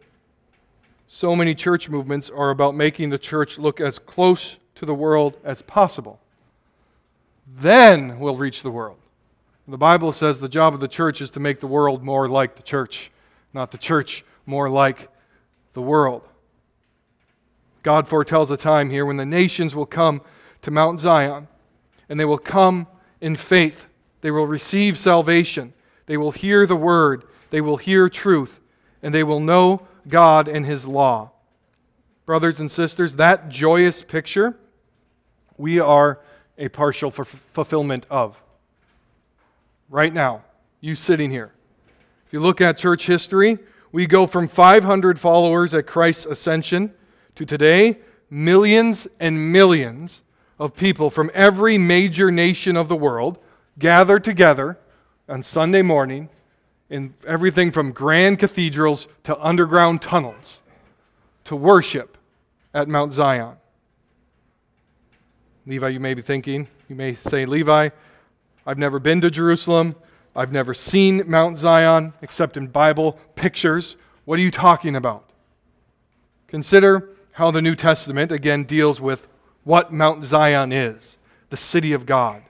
So 1.09 1.35
many 1.35 1.55
church 1.55 1.89
movements 1.89 2.31
are 2.31 2.51
about 2.51 2.75
making 2.75 3.09
the 3.09 3.19
church 3.19 3.59
look 3.59 3.81
as 3.81 3.99
close 3.99 4.59
to 4.77 4.87
the 4.87 4.95
world 4.95 5.37
as 5.43 5.63
possible. 5.63 6.21
Then 7.57 8.19
we'll 8.21 8.37
reach 8.37 8.63
the 8.63 8.71
world. 8.71 8.99
The 9.67 9.77
Bible 9.77 10.13
says 10.13 10.41
the 10.41 10.49
job 10.49 10.73
of 10.73 10.81
the 10.81 10.89
church 10.89 11.21
is 11.21 11.31
to 11.33 11.41
make 11.41 11.61
the 11.61 11.67
world 11.67 12.03
more 12.03 12.29
like 12.29 12.57
the 12.57 12.63
church, 12.63 13.11
not 13.53 13.71
the 13.71 13.79
church 13.79 14.25
more 14.49 14.71
like 14.71 15.09
the 15.75 15.83
world. 15.83 16.23
God 17.83 18.09
foretells 18.09 18.51
a 18.51 18.57
time 18.57 18.91
here 18.91 19.05
when 19.05 19.19
the 19.19 19.27
nations 19.27 19.75
will 19.75 19.87
come 19.87 20.23
to 20.63 20.71
Mount 20.71 20.99
Zion 21.01 21.49
and 22.09 22.19
they 22.19 22.25
will 22.25 22.39
come 22.39 22.87
in 23.21 23.37
faith. 23.37 23.87
They 24.23 24.31
will 24.31 24.47
receive 24.47 24.99
salvation. 24.99 25.75
They 26.07 26.17
will 26.17 26.33
hear 26.33 26.67
the 26.67 26.77
word. 26.77 27.25
They 27.51 27.61
will 27.61 27.77
hear 27.77 28.09
truth. 28.09 28.59
And 29.03 29.15
they 29.15 29.23
will 29.23 29.39
know 29.39 29.87
God 30.09 30.49
and 30.49 30.65
his 30.65 30.87
law. 30.87 31.31
Brothers 32.25 32.59
and 32.59 32.71
sisters, 32.71 33.17
that 33.17 33.51
joyous 33.51 34.03
picture 34.03 34.57
we 35.59 35.79
are 35.79 36.21
a 36.57 36.69
partial 36.69 37.11
fulfillment 37.11 38.07
of. 38.09 38.41
Right 39.91 40.15
now, 40.15 40.45
you 40.81 40.95
sitting 40.95 41.31
here. 41.31 41.53
If 42.27 42.33
you 42.33 42.41
look 42.41 42.61
at 42.61 42.79
church 42.79 43.07
history, 43.07 43.59
we 43.93 44.07
go 44.07 44.27
from 44.27 44.49
500 44.49 45.19
followers 45.19 45.75
at 45.75 45.87
Christ's 45.87 46.27
ascension 46.27 46.93
to 47.35 47.47
today, 47.47 47.99
millions 48.31 49.07
and 49.19 49.53
millions 49.53 50.23
of 50.59 50.75
people 50.75 51.11
from 51.11 51.31
every 51.35 51.79
major 51.79 52.31
nation 52.31 52.77
of 52.77 52.89
the 52.89 52.97
world 52.97 53.39
gather 53.79 54.19
together 54.19 54.79
on 55.29 55.43
Sunday 55.43 55.83
morning 55.83 56.29
in 56.91 57.15
everything 57.27 57.71
from 57.71 57.93
grand 57.93 58.39
cathedrals 58.39 59.09
to 59.25 59.39
underground 59.39 60.03
tunnels 60.03 60.63
to 61.45 61.55
worship 61.55 62.19
at 62.75 62.89
Mount 62.89 63.13
Zion. 63.13 63.57
Levi, 65.67 65.89
you 65.89 66.01
may 66.01 66.15
be 66.15 66.23
thinking, 66.23 66.67
you 66.89 66.97
may 66.97 67.15
say, 67.15 67.45
Levi, 67.45 67.91
I've 68.67 68.79
never 68.79 68.99
been 68.99 69.21
to 69.21 69.31
Jerusalem. 69.31 69.95
I've 70.35 70.53
never 70.53 70.75
seen 70.75 71.23
Mount 71.27 71.59
Zion 71.59 72.13
except 72.23 72.57
in 72.57 72.69
Bible 72.69 73.19
pictures. 73.35 73.97
What 74.25 74.39
are 74.39 74.43
you 74.43 74.51
talking 74.51 74.95
about? 74.95 75.31
Consider 76.47 77.11
how 77.33 77.51
the 77.51 77.63
New 77.63 77.75
Testament 77.75 78.33
again 78.33 78.65
deals 78.65 79.01
with 79.01 79.29
what 79.65 79.93
Mount 79.93 80.25
Zion 80.25 80.73
is 80.73 81.19
the 81.51 81.57
city 81.57 81.93
of 81.93 82.05
God. 82.07 82.43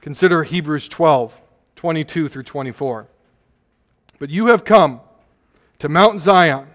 Consider 0.00 0.42
Hebrews 0.42 0.88
12, 0.88 1.38
22 1.76 2.28
through 2.28 2.42
24. 2.42 3.08
But 4.18 4.30
you 4.30 4.46
have 4.46 4.64
come 4.64 5.00
to 5.78 5.88
Mount 5.88 6.20
Zion 6.20 6.68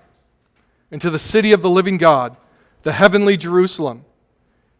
and 0.91 1.01
to 1.01 1.09
the 1.09 1.19
city 1.19 1.51
of 1.51 1.61
the 1.61 1.69
living 1.69 1.97
God, 1.97 2.37
the 2.83 2.93
heavenly 2.93 3.37
Jerusalem, 3.37 4.05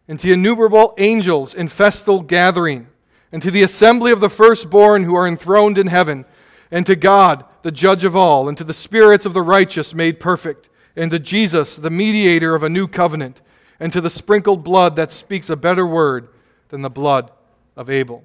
and 0.08 0.20
to 0.20 0.32
innumerable 0.32 0.94
angels 0.98 1.54
in 1.54 1.68
festal 1.68 2.22
gathering, 2.22 2.86
and 3.32 3.42
to 3.42 3.50
the 3.50 3.62
assembly 3.62 4.12
of 4.12 4.20
the 4.20 4.30
firstborn 4.30 5.04
who 5.04 5.14
are 5.14 5.26
enthroned 5.26 5.78
in 5.78 5.88
heaven, 5.88 6.24
and 6.70 6.86
to 6.86 6.96
God, 6.96 7.44
the 7.62 7.72
judge 7.72 8.04
of 8.04 8.16
all, 8.16 8.48
and 8.48 8.56
to 8.58 8.64
the 8.64 8.74
spirits 8.74 9.26
of 9.26 9.34
the 9.34 9.42
righteous 9.42 9.94
made 9.94 10.20
perfect, 10.20 10.68
and 10.94 11.10
to 11.10 11.18
Jesus, 11.18 11.76
the 11.76 11.90
mediator 11.90 12.54
of 12.54 12.62
a 12.62 12.68
new 12.68 12.88
covenant 12.88 13.42
and 13.78 13.92
to 13.92 14.00
the 14.00 14.10
sprinkled 14.10 14.64
blood 14.64 14.96
that 14.96 15.12
speaks 15.12 15.50
a 15.50 15.56
better 15.56 15.86
word 15.86 16.28
than 16.68 16.82
the 16.82 16.90
blood 16.90 17.30
of 17.76 17.90
Abel. 17.90 18.24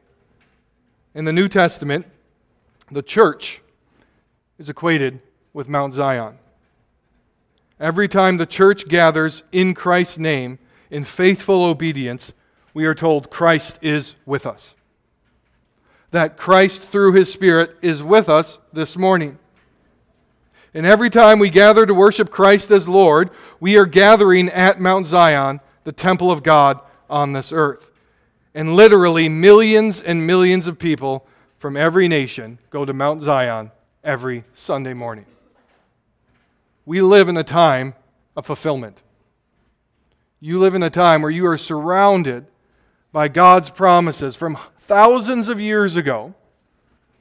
In 1.14 1.26
the 1.26 1.34
New 1.34 1.48
Testament, 1.48 2.06
the 2.90 3.02
church 3.02 3.62
is 4.58 4.70
equated 4.70 5.20
with 5.54 5.68
Mount 5.68 5.94
Zion. 5.94 6.38
Every 7.80 8.08
time 8.08 8.38
the 8.38 8.46
church 8.46 8.88
gathers 8.88 9.44
in 9.52 9.74
Christ's 9.74 10.18
name 10.18 10.60
in 10.90 11.04
faithful 11.04 11.66
obedience, 11.66 12.34
we 12.74 12.86
are 12.86 12.94
told 12.94 13.30
Christ 13.30 13.80
is 13.82 14.16
with 14.26 14.46
us. 14.46 14.76
That 16.12 16.38
Christ, 16.38 16.82
through 16.82 17.14
his 17.14 17.32
Spirit, 17.32 17.78
is 17.82 18.04
with 18.04 18.30
us 18.30 18.60
this 18.72 18.98
morning. 18.98 19.40
And 20.74 20.86
every 20.86 21.10
time 21.10 21.40
we 21.40 21.50
gather 21.50 21.86
to 21.86 21.94
worship 21.94 22.30
Christ 22.30 22.72
as 22.72 22.88
Lord, 22.88 23.30
we 23.60 23.78
are 23.78 23.86
gathering 23.86 24.50
at 24.50 24.80
Mount 24.80 25.08
Zion, 25.08 25.60
the 25.84 25.92
temple 25.92 26.32
of 26.32 26.44
God 26.44 26.80
on 27.10 27.34
this 27.34 27.52
earth. 27.52 27.92
And 28.54 28.76
literally, 28.76 29.30
millions 29.30 30.02
and 30.02 30.26
millions 30.26 30.68
of 30.68 30.80
people 30.80 31.28
from 31.58 31.78
every 31.78 32.08
nation 32.08 32.60
go 32.70 32.86
to 32.86 32.94
Mount 32.94 33.22
Zion 33.22 33.72
every 34.04 34.44
Sunday 34.54 34.94
morning. 34.94 35.26
We 36.86 37.02
live 37.02 37.30
in 37.30 37.38
a 37.38 37.44
time 37.44 37.94
of 38.36 38.46
fulfillment. 38.46 39.02
You 40.40 40.60
live 40.60 40.74
in 40.74 40.84
a 40.84 40.90
time 40.90 41.22
where 41.22 41.32
you 41.32 41.46
are 41.46 41.58
surrounded 41.58 42.48
by 43.12 43.28
God's 43.28 43.70
promises 43.70 44.36
from 44.36 44.58
thousands 44.92 45.48
of 45.48 45.58
years 45.58 45.96
ago 45.96 46.34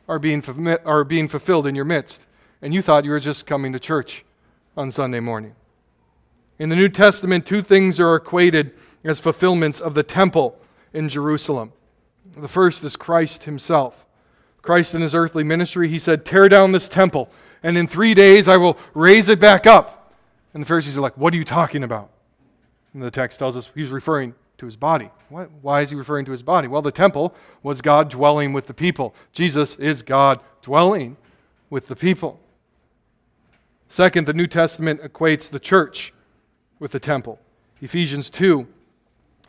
are 0.08 0.18
being, 0.18 0.42
are 0.84 1.04
being 1.04 1.28
fulfilled 1.28 1.68
in 1.68 1.76
your 1.76 1.84
midst 1.84 2.26
and 2.60 2.74
you 2.74 2.82
thought 2.82 3.04
you 3.04 3.12
were 3.12 3.20
just 3.20 3.46
coming 3.46 3.72
to 3.72 3.78
church 3.78 4.24
on 4.76 4.90
Sunday 4.90 5.20
morning. 5.20 5.54
In 6.58 6.68
the 6.68 6.74
New 6.74 6.88
Testament, 6.88 7.46
two 7.46 7.62
things 7.62 8.00
are 8.00 8.16
equated 8.16 8.72
as 9.04 9.20
fulfillments 9.20 9.78
of 9.78 9.94
the 9.94 10.02
temple 10.02 10.58
in 10.92 11.08
Jerusalem. 11.08 11.72
The 12.36 12.48
first 12.48 12.82
is 12.82 12.96
Christ 12.96 13.44
himself. 13.44 14.04
Christ 14.62 14.96
in 14.96 15.00
his 15.00 15.14
earthly 15.14 15.44
ministry, 15.44 15.86
he 15.86 16.00
said, 16.00 16.24
Tear 16.24 16.48
down 16.48 16.72
this 16.72 16.88
temple, 16.88 17.30
and 17.62 17.78
in 17.78 17.86
three 17.86 18.14
days 18.14 18.48
I 18.48 18.56
will 18.56 18.76
raise 18.94 19.28
it 19.28 19.38
back 19.38 19.64
up. 19.64 20.12
And 20.54 20.64
the 20.64 20.66
Pharisees 20.66 20.98
are 20.98 21.02
like, 21.02 21.16
What 21.16 21.32
are 21.32 21.36
you 21.36 21.44
talking 21.44 21.84
about? 21.84 22.10
And 22.94 23.00
the 23.00 23.12
text 23.12 23.38
tells 23.38 23.56
us 23.56 23.70
he's 23.76 23.90
referring 23.90 24.34
to 24.58 24.66
his 24.66 24.74
body. 24.74 25.10
What, 25.30 25.48
why 25.62 25.80
is 25.80 25.90
he 25.90 25.96
referring 25.96 26.24
to 26.24 26.32
his 26.32 26.42
body? 26.42 26.66
Well, 26.66 26.82
the 26.82 26.90
temple 26.90 27.34
was 27.62 27.80
God 27.80 28.10
dwelling 28.10 28.52
with 28.52 28.66
the 28.66 28.74
people. 28.74 29.14
Jesus 29.32 29.76
is 29.76 30.02
God 30.02 30.40
dwelling 30.60 31.16
with 31.70 31.86
the 31.86 31.94
people. 31.94 32.40
Second, 33.88 34.26
the 34.26 34.32
New 34.32 34.48
Testament 34.48 35.00
equates 35.02 35.48
the 35.48 35.60
church 35.60 36.12
with 36.80 36.90
the 36.90 37.00
temple. 37.00 37.38
Ephesians 37.80 38.28
2 38.28 38.66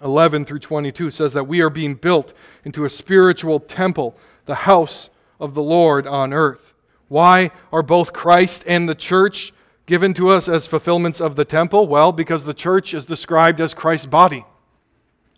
11 0.04 0.46
through 0.46 0.58
22 0.58 1.12
says 1.12 1.34
that 1.34 1.44
we 1.44 1.62
are 1.62 1.70
being 1.70 1.94
built 1.94 2.34
into 2.66 2.86
a 2.86 2.90
spiritual 2.90 3.60
temple, 3.60 4.16
the 4.46 4.56
house 4.56 5.12
of 5.40 5.54
the 5.54 5.62
Lord 5.62 6.08
on 6.08 6.34
earth. 6.34 6.74
Why 7.08 7.52
are 7.72 7.84
both 7.84 8.12
Christ 8.12 8.64
and 8.66 8.90
the 8.90 8.96
church 8.96 9.54
given 9.86 10.16
to 10.16 10.30
us 10.30 10.48
as 10.48 10.66
fulfillments 10.66 11.22
of 11.22 11.36
the 11.36 11.46
temple? 11.46 11.88
Well, 11.88 12.12
because 12.12 12.46
the 12.46 12.54
church 12.56 12.96
is 12.96 13.06
described 13.06 13.62
as 13.62 13.76
Christ's 13.76 14.08
body. 14.08 14.44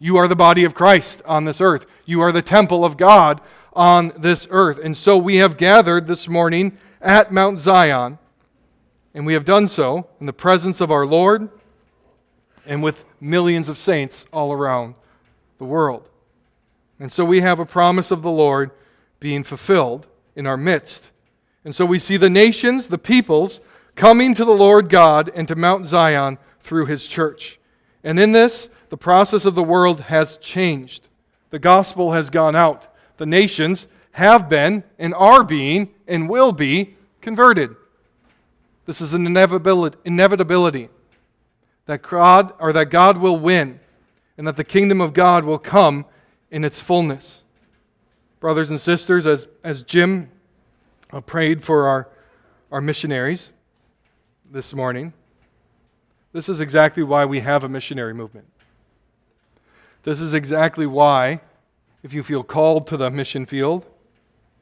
You 0.03 0.17
are 0.17 0.27
the 0.27 0.36
body 0.36 0.65
of 0.65 0.74
Christ 0.74 1.22
on 1.25 1.45
this 1.45 1.62
earth. 1.62 1.86
You 2.03 2.19
are 2.19 2.33
the 2.33 2.41
temple 2.41 2.83
of 2.83 2.98
God 2.98 3.39
on 3.72 4.12
this 4.17 4.45
earth. 4.50 4.77
And 4.83 4.98
so 4.98 5.17
we 5.17 5.38
have 5.38 5.55
gathered 5.55 6.07
this 6.07 6.27
morning 6.27 6.77
at 7.00 7.31
Mount 7.31 7.62
Zion 7.62 8.19
and 9.13 9.25
we 9.25 9.31
have 9.31 9.45
done 9.45 9.69
so 9.69 10.10
in 10.19 10.25
the 10.25 10.33
presence 10.33 10.81
of 10.81 10.91
our 10.91 11.05
Lord 11.05 11.48
and 12.65 12.83
with 12.83 13.05
millions 13.22 13.69
of 13.69 13.77
saints 13.77 14.25
all 14.33 14.51
around 14.51 14.95
the 15.57 15.63
world. 15.63 16.10
And 17.00 17.10
so 17.10 17.24
we 17.24 17.39
have 17.39 17.60
a 17.60 17.65
promise 17.65 18.12
of 18.12 18.24
the 18.24 18.29
Lord 18.29 18.72
being 19.22 19.45
fulfilled 19.45 20.07
in 20.36 20.45
our 20.45 20.57
midst. 20.57 21.12
And 21.63 21.74
so 21.74 21.86
we 21.86 21.98
see 21.98 22.17
the 22.17 22.29
nations, 22.29 22.89
the 22.89 22.98
peoples, 22.98 23.62
coming 23.95 24.36
to 24.36 24.43
the 24.43 24.51
Lord 24.51 24.89
God 24.89 25.31
and 25.33 25.48
to 25.48 25.55
Mount 25.55 25.88
Zion 25.88 26.39
through 26.60 26.88
his 26.88 27.07
church. 27.07 27.57
And 28.03 28.19
in 28.19 28.33
this, 28.33 28.67
the 28.93 28.97
process 28.97 29.43
of 29.43 29.55
the 29.55 29.63
world 29.63 30.01
has 30.01 30.38
changed. 30.38 31.07
The 31.50 31.57
gospel 31.57 32.12
has 32.12 32.29
gone 32.29 32.55
out. 32.55 32.93
The 33.17 33.25
nations 33.25 33.88
have 34.12 34.47
been 34.47 34.83
and 35.00 35.15
are 35.15 35.43
being 35.43 35.89
and 36.07 36.29
will 36.29 36.51
be 36.51 36.95
converted. 37.19 37.75
This 38.85 39.01
is 39.01 39.15
an 39.15 39.25
inevitability 39.25 40.89
that 41.88 42.03
God 42.03 42.53
or 42.59 42.71
that 42.71 42.91
God 42.91 43.17
will 43.17 43.35
win 43.35 43.79
and 44.38 44.45
that 44.45 44.57
the 44.57 44.63
kingdom 44.63 45.01
of 45.01 45.15
God 45.15 45.43
will 45.43 45.57
come 45.57 46.05
in 46.51 46.63
its 46.63 46.79
fullness. 46.79 47.43
Brothers 48.39 48.69
and 48.69 48.79
sisters, 48.79 49.25
as, 49.25 49.47
as 49.63 49.81
Jim 49.81 50.29
uh, 51.12 51.19
prayed 51.19 51.63
for 51.63 51.88
our, 51.88 52.09
our 52.71 52.79
missionaries 52.79 53.53
this 54.51 54.71
morning, 54.71 55.13
this 56.31 56.47
is 56.47 56.59
exactly 56.59 57.01
why 57.01 57.25
we 57.25 57.39
have 57.39 57.63
a 57.63 57.69
missionary 57.69 58.13
movement. 58.13 58.45
This 60.03 60.19
is 60.19 60.33
exactly 60.33 60.86
why, 60.86 61.41
if 62.03 62.13
you 62.13 62.24
feel 62.24 62.43
called 62.43 62.88
to 62.88 62.98
the 62.98 63.10
mission 63.10 63.45
field, 63.45 63.86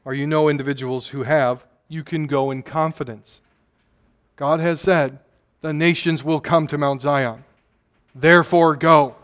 or 0.04 0.14
you 0.14 0.26
know 0.26 0.48
individuals 0.48 1.08
who 1.08 1.24
have, 1.24 1.64
you 1.88 2.02
can 2.02 2.26
go 2.26 2.50
in 2.50 2.62
confidence 2.62 3.40
God 4.42 4.58
has 4.58 4.80
said, 4.80 5.20
the 5.60 5.72
nations 5.72 6.24
will 6.24 6.40
come 6.40 6.66
to 6.66 6.76
Mount 6.76 7.02
Zion. 7.02 7.44
Therefore, 8.12 8.74
go. 8.74 9.14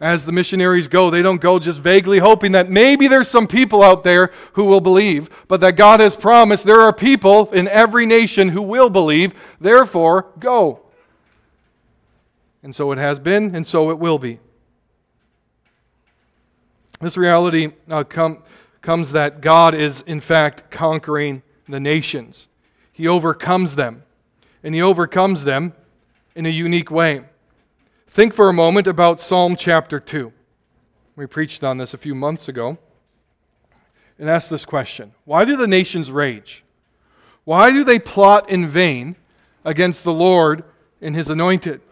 As 0.00 0.24
the 0.24 0.32
missionaries 0.32 0.88
go, 0.88 1.10
they 1.10 1.20
don't 1.20 1.40
go 1.40 1.58
just 1.58 1.80
vaguely 1.80 2.18
hoping 2.18 2.52
that 2.52 2.70
maybe 2.70 3.06
there's 3.06 3.28
some 3.28 3.46
people 3.46 3.82
out 3.82 4.04
there 4.04 4.30
who 4.54 4.64
will 4.64 4.80
believe, 4.80 5.28
but 5.48 5.60
that 5.60 5.76
God 5.76 6.00
has 6.00 6.16
promised 6.16 6.64
there 6.64 6.80
are 6.80 6.94
people 6.94 7.50
in 7.52 7.68
every 7.68 8.06
nation 8.06 8.48
who 8.48 8.62
will 8.62 8.88
believe. 8.88 9.34
Therefore, 9.60 10.32
go. 10.38 10.80
And 12.62 12.74
so 12.74 12.90
it 12.92 12.98
has 12.98 13.18
been, 13.18 13.54
and 13.54 13.66
so 13.66 13.90
it 13.90 13.98
will 13.98 14.18
be. 14.18 14.40
This 17.04 17.18
reality 17.18 17.72
uh, 17.90 18.04
com- 18.04 18.42
comes 18.80 19.12
that 19.12 19.42
God 19.42 19.74
is, 19.74 20.00
in 20.06 20.20
fact, 20.20 20.70
conquering 20.70 21.42
the 21.68 21.78
nations, 21.78 22.48
He 22.92 23.06
overcomes 23.06 23.76
them 23.76 24.04
and 24.64 24.74
he 24.74 24.80
overcomes 24.80 25.44
them 25.44 25.74
in 26.34 26.46
a 26.46 26.48
unique 26.48 26.90
way. 26.90 27.20
Think 28.08 28.32
for 28.32 28.48
a 28.48 28.52
moment 28.52 28.86
about 28.86 29.20
Psalm 29.20 29.54
chapter 29.54 30.00
2. 30.00 30.32
We 31.14 31.26
preached 31.26 31.62
on 31.62 31.76
this 31.76 31.92
a 31.92 31.98
few 31.98 32.14
months 32.14 32.48
ago. 32.48 32.78
And 34.18 34.30
ask 34.30 34.48
this 34.48 34.64
question 34.64 35.12
Why 35.26 35.44
do 35.44 35.56
the 35.56 35.66
nations 35.66 36.10
rage? 36.10 36.64
Why 37.44 37.70
do 37.70 37.84
they 37.84 37.98
plot 37.98 38.48
in 38.48 38.66
vain 38.66 39.16
against 39.64 40.02
the 40.02 40.12
Lord 40.14 40.64
and 41.02 41.14
his 41.14 41.28
anointed? 41.28 41.82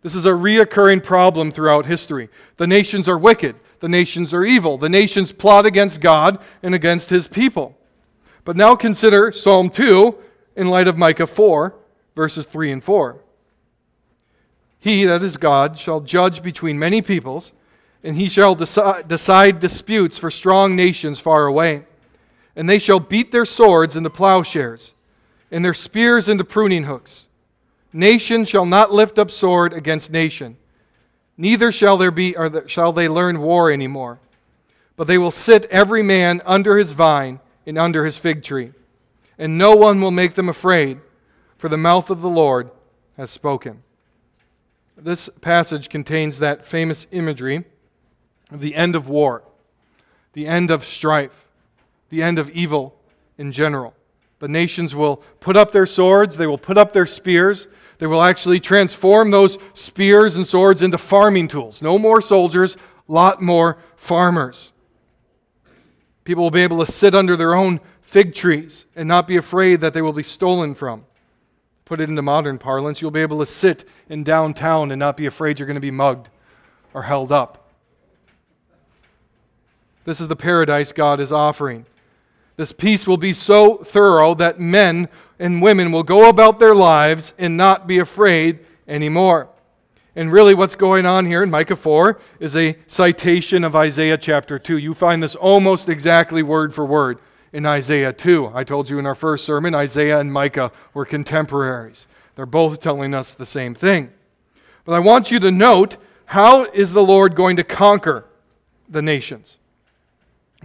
This 0.00 0.14
is 0.14 0.24
a 0.24 0.30
reoccurring 0.30 1.04
problem 1.04 1.52
throughout 1.52 1.84
history. 1.84 2.30
The 2.56 2.66
nations 2.66 3.08
are 3.08 3.18
wicked. 3.18 3.56
The 3.80 3.88
nations 3.88 4.32
are 4.32 4.44
evil. 4.44 4.78
The 4.78 4.88
nations 4.88 5.32
plot 5.32 5.66
against 5.66 6.00
God 6.00 6.38
and 6.62 6.74
against 6.74 7.10
his 7.10 7.28
people. 7.28 7.76
But 8.44 8.56
now 8.56 8.76
consider 8.76 9.32
Psalm 9.32 9.70
2 9.70 10.16
in 10.56 10.68
light 10.68 10.88
of 10.88 10.96
Micah 10.96 11.26
4, 11.26 11.74
verses 12.14 12.46
3 12.46 12.72
and 12.72 12.84
4. 12.84 13.20
He, 14.78 15.04
that 15.04 15.22
is 15.22 15.36
God, 15.36 15.76
shall 15.78 16.00
judge 16.00 16.42
between 16.42 16.78
many 16.78 17.02
peoples, 17.02 17.52
and 18.04 18.16
he 18.16 18.28
shall 18.28 18.54
deci- 18.54 19.06
decide 19.08 19.58
disputes 19.58 20.16
for 20.16 20.30
strong 20.30 20.76
nations 20.76 21.18
far 21.18 21.46
away. 21.46 21.84
And 22.54 22.68
they 22.68 22.78
shall 22.78 23.00
beat 23.00 23.32
their 23.32 23.44
swords 23.44 23.96
into 23.96 24.10
plowshares, 24.10 24.94
and 25.50 25.64
their 25.64 25.74
spears 25.74 26.28
into 26.28 26.44
pruning 26.44 26.84
hooks. 26.84 27.28
Nation 27.92 28.44
shall 28.44 28.66
not 28.66 28.92
lift 28.92 29.18
up 29.18 29.30
sword 29.30 29.72
against 29.72 30.10
nation, 30.10 30.56
neither 31.36 31.70
shall 31.70 31.96
there 31.96 32.10
be 32.10 32.36
or 32.36 32.68
shall 32.68 32.92
they 32.92 33.08
learn 33.08 33.40
war 33.40 33.70
any 33.70 33.86
more. 33.86 34.18
But 34.96 35.06
they 35.06 35.18
will 35.18 35.30
sit 35.30 35.66
every 35.66 36.02
man 36.02 36.40
under 36.46 36.78
his 36.78 36.92
vine 36.92 37.40
and 37.66 37.76
under 37.76 38.04
his 38.04 38.16
fig 38.16 38.42
tree, 38.42 38.72
and 39.38 39.58
no 39.58 39.74
one 39.74 40.00
will 40.00 40.10
make 40.10 40.34
them 40.34 40.48
afraid, 40.48 41.00
for 41.58 41.68
the 41.68 41.76
mouth 41.76 42.10
of 42.10 42.22
the 42.22 42.28
Lord 42.28 42.70
has 43.16 43.30
spoken. 43.30 43.82
This 44.96 45.28
passage 45.40 45.88
contains 45.88 46.38
that 46.38 46.64
famous 46.64 47.06
imagery 47.10 47.64
of 48.50 48.60
the 48.60 48.74
end 48.74 48.96
of 48.96 49.08
war, 49.08 49.42
the 50.32 50.46
end 50.46 50.70
of 50.70 50.84
strife, 50.84 51.46
the 52.08 52.22
end 52.22 52.38
of 52.38 52.48
evil 52.50 52.94
in 53.36 53.52
general. 53.52 53.94
The 54.38 54.48
nations 54.48 54.94
will 54.94 55.16
put 55.40 55.56
up 55.56 55.72
their 55.72 55.86
swords, 55.86 56.36
they 56.36 56.46
will 56.46 56.58
put 56.58 56.78
up 56.78 56.92
their 56.92 57.06
spears, 57.06 57.68
they 57.98 58.06
will 58.06 58.22
actually 58.22 58.60
transform 58.60 59.30
those 59.30 59.58
spears 59.74 60.36
and 60.36 60.46
swords 60.46 60.82
into 60.82 60.98
farming 60.98 61.48
tools. 61.48 61.82
No 61.82 61.98
more 61.98 62.20
soldiers, 62.20 62.76
lot 63.08 63.40
more 63.40 63.78
farmers. 63.96 64.72
People 66.24 66.44
will 66.44 66.50
be 66.50 66.62
able 66.62 66.84
to 66.84 66.90
sit 66.90 67.14
under 67.14 67.36
their 67.36 67.54
own 67.54 67.80
fig 68.02 68.34
trees 68.34 68.86
and 68.94 69.08
not 69.08 69.26
be 69.26 69.36
afraid 69.36 69.80
that 69.80 69.94
they 69.94 70.02
will 70.02 70.12
be 70.12 70.22
stolen 70.22 70.74
from 70.74 71.04
put 71.86 72.00
it 72.00 72.10
into 72.10 72.20
modern 72.20 72.58
parlance, 72.58 73.00
you'll 73.00 73.10
be 73.12 73.22
able 73.22 73.38
to 73.38 73.46
sit 73.46 73.88
in 74.10 74.22
downtown 74.22 74.90
and 74.90 74.98
not 74.98 75.16
be 75.16 75.24
afraid 75.24 75.58
you're 75.58 75.66
going 75.66 75.76
to 75.76 75.80
be 75.80 75.90
mugged 75.90 76.28
or 76.92 77.04
held 77.04 77.32
up. 77.32 77.70
This 80.04 80.20
is 80.20 80.28
the 80.28 80.36
paradise 80.36 80.92
God 80.92 81.20
is 81.20 81.32
offering. 81.32 81.86
This 82.56 82.72
peace 82.72 83.06
will 83.06 83.16
be 83.16 83.32
so 83.32 83.78
thorough 83.78 84.34
that 84.34 84.60
men 84.60 85.08
and 85.38 85.62
women 85.62 85.92
will 85.92 86.02
go 86.02 86.28
about 86.28 86.58
their 86.58 86.74
lives 86.74 87.34
and 87.38 87.56
not 87.56 87.86
be 87.86 87.98
afraid 87.98 88.60
anymore. 88.88 89.48
And 90.14 90.32
really, 90.32 90.54
what's 90.54 90.74
going 90.74 91.04
on 91.04 91.26
here 91.26 91.42
in 91.42 91.50
Micah 91.50 91.76
4 91.76 92.18
is 92.40 92.56
a 92.56 92.78
citation 92.86 93.64
of 93.64 93.76
Isaiah 93.76 94.16
chapter 94.16 94.58
2. 94.58 94.78
You 94.78 94.94
find 94.94 95.22
this 95.22 95.34
almost 95.34 95.90
exactly 95.90 96.42
word 96.42 96.74
for 96.74 96.86
word 96.86 97.18
in 97.52 97.66
Isaiah 97.66 98.14
2. 98.14 98.52
I 98.54 98.64
told 98.64 98.88
you 98.88 98.98
in 98.98 99.04
our 99.04 99.14
first 99.14 99.44
sermon, 99.44 99.74
Isaiah 99.74 100.18
and 100.18 100.32
Micah 100.32 100.72
were 100.94 101.04
contemporaries. 101.04 102.06
They're 102.34 102.46
both 102.46 102.80
telling 102.80 103.12
us 103.12 103.34
the 103.34 103.44
same 103.44 103.74
thing. 103.74 104.10
But 104.86 104.92
I 104.92 105.00
want 105.00 105.30
you 105.30 105.38
to 105.40 105.50
note 105.50 105.98
how 106.26 106.64
is 106.64 106.92
the 106.92 107.02
Lord 107.02 107.34
going 107.34 107.56
to 107.56 107.64
conquer 107.64 108.24
the 108.88 109.02
nations? 109.02 109.58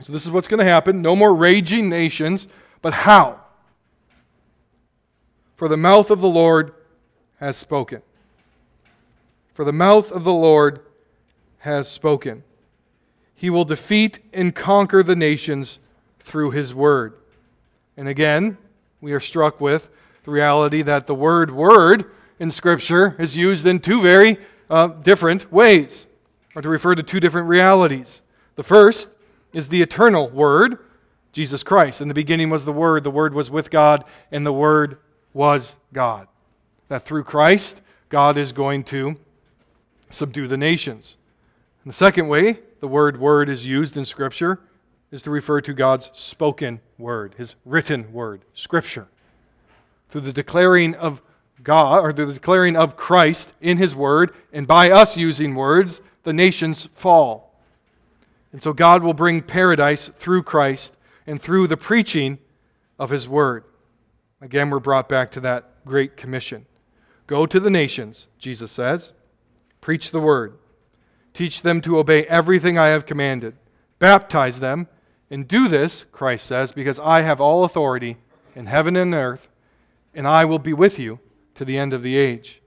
So, 0.02 0.14
this 0.14 0.24
is 0.24 0.32
what's 0.32 0.48
going 0.48 0.60
to 0.60 0.64
happen. 0.64 1.02
No 1.02 1.16
more 1.16 1.34
raging 1.36 1.90
nations, 1.90 2.48
but 2.82 2.94
how? 2.94 3.41
For 5.62 5.68
the 5.68 5.78
mouth 5.78 6.10
of 6.10 6.22
the 6.22 6.28
Lord 6.28 6.74
has 7.40 7.56
spoken. 7.56 8.02
For 9.54 9.64
the 9.64 9.72
mouth 9.72 10.12
of 10.12 10.24
the 10.24 10.34
Lord 10.34 10.80
has 11.60 11.88
spoken. 11.88 12.42
He 13.36 13.52
will 13.52 13.64
defeat 13.64 14.18
and 14.34 14.56
conquer 14.56 15.04
the 15.04 15.16
nations 15.16 15.78
through 16.20 16.50
His 16.50 16.74
Word. 16.74 17.14
And 17.96 18.08
again, 18.08 18.58
we 19.02 19.12
are 19.12 19.20
struck 19.20 19.62
with 19.62 19.92
the 20.24 20.32
reality 20.32 20.82
that 20.82 21.06
the 21.06 21.14
word 21.14 21.52
word 21.52 22.10
in 22.40 22.50
Scripture 22.50 23.16
is 23.20 23.38
used 23.38 23.68
in 23.68 23.82
two 23.82 24.02
very 24.02 24.38
uh, 24.68 24.88
different 24.88 25.54
ways, 25.54 26.08
or 26.56 26.64
to 26.64 26.70
refer 26.70 26.96
to 26.96 27.04
two 27.04 27.20
different 27.20 27.48
realities. 27.48 28.24
The 28.56 28.64
first 28.64 29.10
is 29.54 29.70
the 29.70 29.84
eternal 29.84 30.28
Word, 30.28 30.80
Jesus 31.34 31.62
Christ. 31.62 32.02
In 32.02 32.08
the 32.08 32.16
beginning 32.16 32.50
was 32.50 32.66
the 32.66 32.74
Word, 32.74 33.04
the 33.04 33.12
Word 33.12 33.36
was 33.36 33.52
with 33.52 33.70
God, 33.70 34.04
and 34.32 34.44
the 34.44 34.52
Word 34.52 34.98
was 35.34 35.76
God. 35.94 36.28
That 36.88 37.06
through 37.06 37.24
Christ, 37.24 37.82
God 38.10 38.38
is 38.38 38.52
going 38.52 38.84
to 38.86 39.18
subdue 40.10 40.48
the 40.48 40.58
nations. 40.58 41.18
And 41.84 41.92
the 41.92 41.98
second 41.98 42.28
way 42.28 42.60
the 42.80 42.88
word 42.88 43.20
word 43.20 43.50
is 43.50 43.66
used 43.66 43.96
in 43.96 44.06
Scripture 44.06 44.60
is 45.12 45.22
to 45.24 45.30
refer 45.30 45.62
to 45.62 45.74
God's 45.74 46.10
spoken 46.14 46.80
word, 46.98 47.36
his 47.38 47.56
written 47.66 48.12
word, 48.14 48.42
scripture. 48.54 49.08
Through 50.10 50.22
the 50.22 50.34
declaring 50.34 50.96
of 50.96 51.22
God, 51.62 52.04
or 52.04 52.14
the 52.14 52.26
declaring 52.26 52.76
of 52.76 52.96
Christ 52.96 53.54
in 53.60 53.78
his 53.78 53.94
word, 53.94 54.34
and 54.54 54.66
by 54.66 54.90
us 54.90 55.18
using 55.18 55.54
words, 55.54 56.02
the 56.24 56.34
nations 56.34 56.88
fall. 56.94 57.54
And 58.54 58.64
so 58.64 58.74
God 58.74 59.04
will 59.04 59.14
bring 59.14 59.42
paradise 59.42 60.10
through 60.18 60.44
Christ 60.44 60.96
and 61.28 61.42
through 61.42 61.68
the 61.68 61.78
preaching 61.78 62.40
of 62.98 63.10
his 63.10 63.28
word. 63.28 63.64
Again, 64.42 64.72
we're 64.72 64.80
brought 64.80 65.08
back 65.08 65.32
to 65.32 65.40
that 65.42 65.86
great 65.86 66.18
commission. 66.18 66.66
Go 67.28 67.46
to 67.46 67.60
the 67.60 67.70
nations, 67.70 68.28
Jesus 68.40 68.72
says, 68.72 69.14
preach 69.80 70.12
the 70.12 70.20
word, 70.20 70.58
teach 71.34 71.62
them 71.62 71.80
to 71.82 71.98
obey 71.98 72.26
everything 72.26 72.78
I 72.78 72.88
have 72.88 73.06
commanded, 73.06 73.56
baptize 74.00 74.60
them 74.60 74.88
and 75.30 75.48
do 75.48 75.68
this, 75.68 76.06
Christ 76.12 76.46
says, 76.46 76.74
because 76.74 77.00
I 77.00 77.22
have 77.22 77.40
all 77.40 77.64
authority 77.64 78.18
in 78.54 78.66
heaven 78.66 78.98
and 78.98 79.14
earth, 79.14 79.48
and 80.14 80.28
I 80.28 80.44
will 80.44 80.60
be 80.60 80.74
with 80.74 81.00
you 81.00 81.20
to 81.56 81.64
the 81.64 81.78
end 81.78 81.94
of 81.94 82.04
the 82.04 82.18
age. 82.18 82.62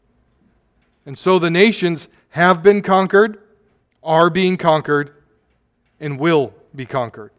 And 1.05 1.19
so 1.19 1.39
the 1.39 1.51
nations 1.51 2.09
have 2.31 2.63
been 2.63 2.81
conquered, 2.81 3.39
are 4.03 4.31
being 4.31 4.57
conquered, 4.57 5.15
and 6.01 6.19
will 6.19 6.55
be 6.75 6.87
conquered. 6.87 7.33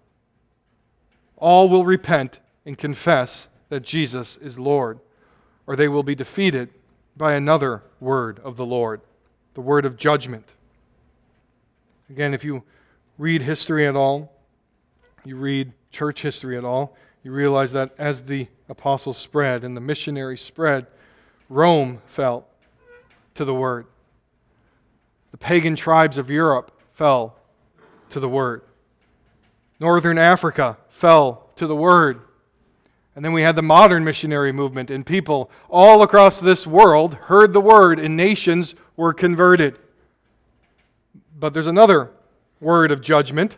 All 1.38 1.70
will 1.70 1.86
repent 1.86 2.40
and 2.66 2.78
confess 2.78 3.48
that 3.70 3.82
Jesus 3.82 4.38
is 4.38 4.60
Lord, 4.60 5.00
or 5.68 5.76
they 5.76 5.88
will 5.88 6.04
be 6.04 6.16
defeated 6.16 6.70
by 7.18 7.34
another 7.34 7.84
word 8.00 8.40
of 8.44 8.58
the 8.58 8.66
Lord, 8.66 9.02
the 9.54 9.62
word 9.62 9.86
of 9.86 9.98
judgment. 9.98 10.54
Again, 12.10 12.34
if 12.34 12.44
you 12.44 12.64
read 13.18 13.42
history 13.42 13.88
at 13.88 13.96
all, 13.96 14.32
you 15.24 15.36
read 15.36 15.72
church 15.92 16.22
history 16.22 16.58
at 16.58 16.66
all, 16.66 16.96
you 17.24 17.32
realize 17.32 17.72
that 17.72 17.92
as 17.98 18.24
the 18.24 18.48
apostles 18.70 19.18
spread 19.18 19.64
and 19.64 19.76
the 19.76 19.82
missionaries 19.82 20.42
spread, 20.42 20.86
Rome 21.50 22.02
fell 22.06 22.46
to 23.36 23.46
the 23.46 23.54
word. 23.54 23.88
The 25.32 25.38
pagan 25.38 25.76
tribes 25.76 26.18
of 26.18 26.30
Europe 26.30 26.72
fell 26.94 27.36
to 28.10 28.20
the 28.20 28.30
word. 28.30 28.62
Northern 29.80 30.18
Africa 30.18 30.78
fell 30.90 31.50
to 31.56 31.68
the 31.68 31.76
word. 31.76 32.22
And 33.16 33.24
then 33.24 33.32
we 33.32 33.44
had 33.44 33.56
the 33.56 33.62
modern 33.62 34.04
missionary 34.04 34.52
movement, 34.52 34.92
and 34.92 35.06
people 35.06 35.50
all 35.70 36.04
across 36.04 36.40
this 36.40 36.68
world 36.68 37.16
heard 37.16 37.54
the 37.54 37.62
word, 37.62 37.98
and 37.98 38.18
nations 38.18 38.76
were 38.98 39.14
converted. 39.14 39.80
But 41.38 41.54
there's 41.54 41.68
another 41.68 42.12
word 42.60 42.92
of 42.92 43.02
judgment 43.02 43.58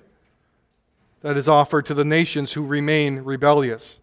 that 1.22 1.38
is 1.38 1.50
offered 1.50 1.88
to 1.88 1.96
the 1.96 2.06
nations 2.06 2.54
who 2.54 2.64
remain 2.64 3.18
rebellious. 3.20 4.00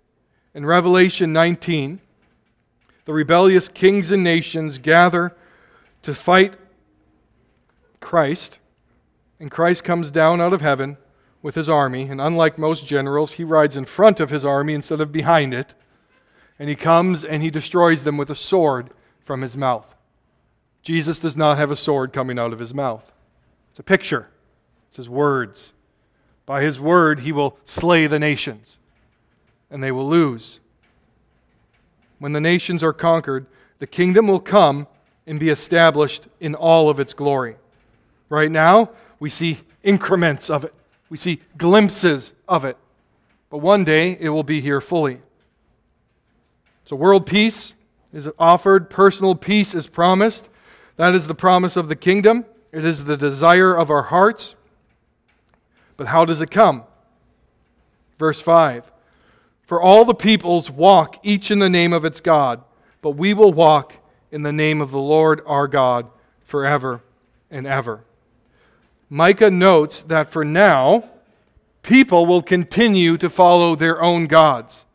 In 0.55 0.67
Revelation 0.67 1.33
19, 1.33 2.01
the 3.05 3.13
rebellious 3.13 3.69
kings 3.69 4.11
and 4.11 4.25
nations 4.25 4.79
gather 4.79 5.37
to 6.03 6.15
fight 6.15 6.55
Christ, 8.01 8.59
and 9.39 9.51
Christ 9.51 9.85
comes 9.85 10.11
down 10.11 10.41
out 10.41 10.53
of 10.53 10.61
heaven 10.61 10.97
with 11.45 11.57
his 11.57 11.69
army, 11.69 12.09
and 12.09 12.23
unlike 12.23 12.57
most 12.57 12.87
generals, 12.87 13.33
he 13.33 13.45
rides 13.45 13.77
in 13.77 13.85
front 13.85 14.19
of 14.19 14.31
his 14.31 14.47
army 14.47 14.73
instead 14.73 14.99
of 14.99 15.13
behind 15.13 15.53
it, 15.53 15.75
and 16.59 16.71
he 16.71 16.75
comes 16.75 17.23
and 17.23 17.43
he 17.43 17.51
destroys 17.51 18.03
them 18.03 18.17
with 18.17 18.31
a 18.31 18.35
sword 18.35 18.89
from 19.23 19.43
his 19.43 19.55
mouth. 19.55 19.95
Jesus 20.83 21.19
does 21.19 21.37
not 21.37 21.59
have 21.59 21.71
a 21.71 21.77
sword 21.77 22.15
coming 22.15 22.39
out 22.39 22.55
of 22.55 22.61
his 22.61 22.73
mouth. 22.73 23.13
It's 23.69 23.79
a 23.79 23.83
picture. 23.83 24.31
It's 24.89 24.97
his 24.97 25.11
words. 25.11 25.75
By 26.47 26.63
his 26.63 26.81
word, 26.81 27.21
he 27.21 27.31
will 27.31 27.59
slay 27.67 28.07
the 28.07 28.19
nations, 28.19 28.79
and 29.71 29.85
they 29.85 29.93
will 29.93 30.09
lose. 30.09 30.61
When 32.21 32.33
the 32.33 32.41
nations 32.41 32.83
are 32.83 32.95
conquered, 32.95 33.45
the 33.81 33.87
kingdom 33.87 34.29
will 34.29 34.41
come 34.41 34.87
and 35.27 35.39
be 35.39 35.51
established 35.51 36.27
in 36.41 36.55
all 36.55 36.89
of 36.89 36.99
its 36.99 37.13
glory. 37.13 37.57
Right 38.31 38.51
now, 38.51 38.93
we 39.21 39.29
see 39.29 39.59
increments 39.83 40.49
of 40.49 40.65
it, 40.65 40.75
we 41.09 41.17
see 41.17 41.41
glimpses 41.57 42.33
of 42.49 42.65
it. 42.65 42.77
But 43.51 43.59
one 43.59 43.85
day, 43.85 44.17
it 44.19 44.31
will 44.31 44.43
be 44.43 44.61
here 44.61 44.81
fully. 44.81 45.21
So, 46.85 46.97
world 46.97 47.27
peace 47.27 47.75
is 48.13 48.29
offered, 48.39 48.91
personal 48.91 49.35
peace 49.35 49.75
is 49.75 49.87
promised. 49.87 50.49
That 50.97 51.15
is 51.15 51.27
the 51.27 51.35
promise 51.35 51.77
of 51.77 51.89
the 51.89 51.97
kingdom, 51.97 52.45
it 52.73 52.85
is 52.85 53.05
the 53.05 53.17
desire 53.17 53.75
of 53.75 53.91
our 53.91 54.05
hearts. 54.05 54.55
But 55.97 56.09
how 56.09 56.25
does 56.25 56.41
it 56.41 56.51
come? 56.51 56.83
Verse 58.19 58.41
5 58.41 58.91
For 59.63 59.81
all 59.81 60.05
the 60.05 60.15
peoples 60.15 60.71
walk 60.71 61.19
each 61.23 61.51
in 61.51 61.59
the 61.59 61.71
name 61.71 61.93
of 61.93 62.05
its 62.05 62.21
God, 62.21 62.63
but 63.03 63.13
we 63.13 63.35
will 63.35 63.53
walk 63.53 63.95
in 64.31 64.43
the 64.43 64.53
name 64.53 64.81
of 64.81 64.91
the 64.91 64.99
Lord 64.99 65.43
our 65.47 65.69
God 65.69 66.09
forever 66.45 67.03
and 67.51 67.67
ever. 67.67 68.05
Micah 69.09 69.51
notes 69.51 70.03
that 70.03 70.31
for 70.31 70.45
now, 70.45 71.09
people 71.83 72.27
will 72.27 72.43
continue 72.43 73.17
to 73.19 73.31
follow 73.31 73.77
their 73.77 74.03
own 74.03 74.27
gods, 74.27 74.87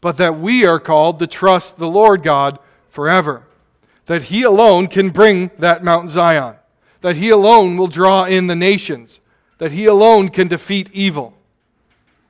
but 0.00 0.16
that 0.16 0.38
we 0.38 0.64
are 0.64 0.80
called 0.80 1.18
to 1.18 1.26
trust 1.26 1.76
the 1.76 1.88
Lord 1.88 2.22
God 2.22 2.58
forever. 2.88 3.44
That 4.06 4.24
He 4.24 4.42
alone 4.42 4.88
can 4.88 5.10
bring 5.10 5.50
that 5.58 5.84
Mount 5.84 6.10
Zion, 6.10 6.56
that 7.00 7.16
He 7.16 7.30
alone 7.30 7.76
will 7.76 7.86
draw 7.86 8.24
in 8.24 8.46
the 8.46 8.56
nations, 8.56 9.20
that 9.58 9.72
He 9.72 9.86
alone 9.86 10.30
can 10.30 10.48
defeat 10.48 10.90
evil. 10.92 11.34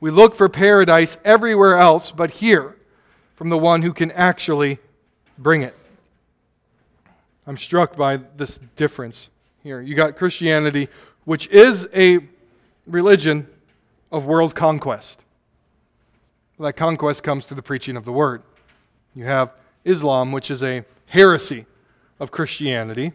We 0.01 0.11
look 0.11 0.35
for 0.35 0.49
paradise 0.49 1.19
everywhere 1.25 1.77
else 1.77 2.11
but 2.11 2.33
here 2.33 2.77
from 3.37 3.49
the 3.49 3.59
one 3.59 3.83
who 3.83 3.93
can 3.93 4.11
actually 4.13 4.79
bring 5.39 5.63
it. 5.63 5.75
I'm 7.47 7.57
struck 7.57 7.97
by 7.97 8.19
this 8.37 8.59
difference 8.77 9.31
here. 9.63 9.81
You 9.81 9.95
got 9.95 10.17
Christianity, 10.17 10.89
which 11.31 11.47
is 11.51 11.89
a 11.95 12.19
religion 12.89 13.47
of 14.11 14.27
world 14.27 14.53
conquest. 14.53 15.23
That 16.59 16.73
conquest 16.73 17.23
comes 17.23 17.47
through 17.47 17.55
the 17.55 17.63
preaching 17.63 17.97
of 17.97 18.05
the 18.05 18.11
word. 18.11 18.43
You 19.15 19.27
have 19.27 19.53
Islam, 19.85 20.33
which 20.33 20.51
is 20.51 20.65
a 20.65 20.85
heresy 21.07 21.67
of 22.19 22.33
Christianity. 22.33 23.13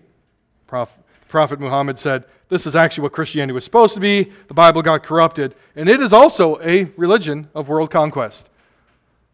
Prophet, 0.66 0.98
Prophet 1.28 1.60
Muhammad 1.60 2.00
said, 2.00 2.24
this 2.48 2.66
is 2.66 2.74
actually 2.74 3.02
what 3.02 3.12
Christianity 3.12 3.52
was 3.52 3.66
supposed 3.66 3.96
to 3.96 4.00
be. 4.00 4.32
The 4.48 4.54
Bible 4.54 4.82
got 4.82 5.04
corrupted. 5.04 5.54
And 5.76 5.90
it 5.90 6.00
is 6.00 6.14
also 6.14 6.58
a 6.62 6.86
religion 6.96 7.50
of 7.54 7.68
world 7.68 7.92
conquest, 7.92 8.48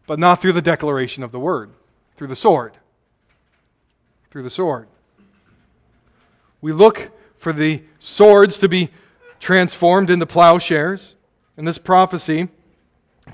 but 0.08 0.18
not 0.18 0.42
through 0.42 0.54
the 0.54 0.60
declaration 0.60 1.22
of 1.22 1.30
the 1.30 1.38
word, 1.38 1.70
through 2.16 2.26
the 2.26 2.34
sword. 2.34 2.76
Through 4.32 4.42
the 4.42 4.50
sword. 4.50 4.88
We 6.60 6.72
look 6.72 7.12
for 7.42 7.52
the 7.52 7.82
swords 7.98 8.56
to 8.56 8.68
be 8.68 8.88
transformed 9.40 10.10
into 10.10 10.24
plowshares. 10.24 11.16
And 11.56 11.66
this 11.66 11.76
prophecy 11.76 12.46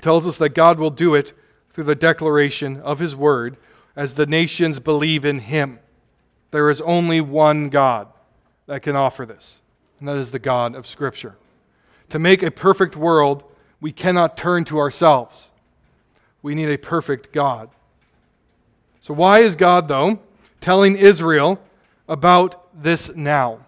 tells 0.01 0.25
us 0.25 0.37
that 0.37 0.55
God 0.55 0.79
will 0.79 0.89
do 0.89 1.13
it 1.13 1.33
through 1.69 1.83
the 1.83 1.93
declaration 1.93 2.81
of 2.81 2.97
his 2.97 3.15
word 3.15 3.55
as 3.95 4.15
the 4.15 4.25
nations 4.25 4.79
believe 4.79 5.25
in 5.25 5.37
him. 5.37 5.77
There 6.49 6.71
is 6.71 6.81
only 6.81 7.21
one 7.21 7.69
God 7.69 8.07
that 8.65 8.81
can 8.81 8.95
offer 8.95 9.27
this 9.27 9.61
and 9.99 10.07
that 10.07 10.17
is 10.17 10.31
the 10.31 10.39
God 10.39 10.73
of 10.73 10.87
Scripture. 10.87 11.35
To 12.09 12.17
make 12.17 12.41
a 12.41 12.49
perfect 12.49 12.95
world, 12.95 13.43
we 13.79 13.91
cannot 13.91 14.35
turn 14.35 14.65
to 14.65 14.79
ourselves. 14.79 15.51
We 16.41 16.55
need 16.55 16.69
a 16.69 16.77
perfect 16.77 17.31
God. 17.31 17.69
So, 19.01 19.13
why 19.13 19.39
is 19.39 19.55
God, 19.55 19.87
though, 19.87 20.17
telling 20.61 20.95
Israel 20.95 21.61
about 22.07 22.67
this 22.73 23.13
now? 23.15 23.59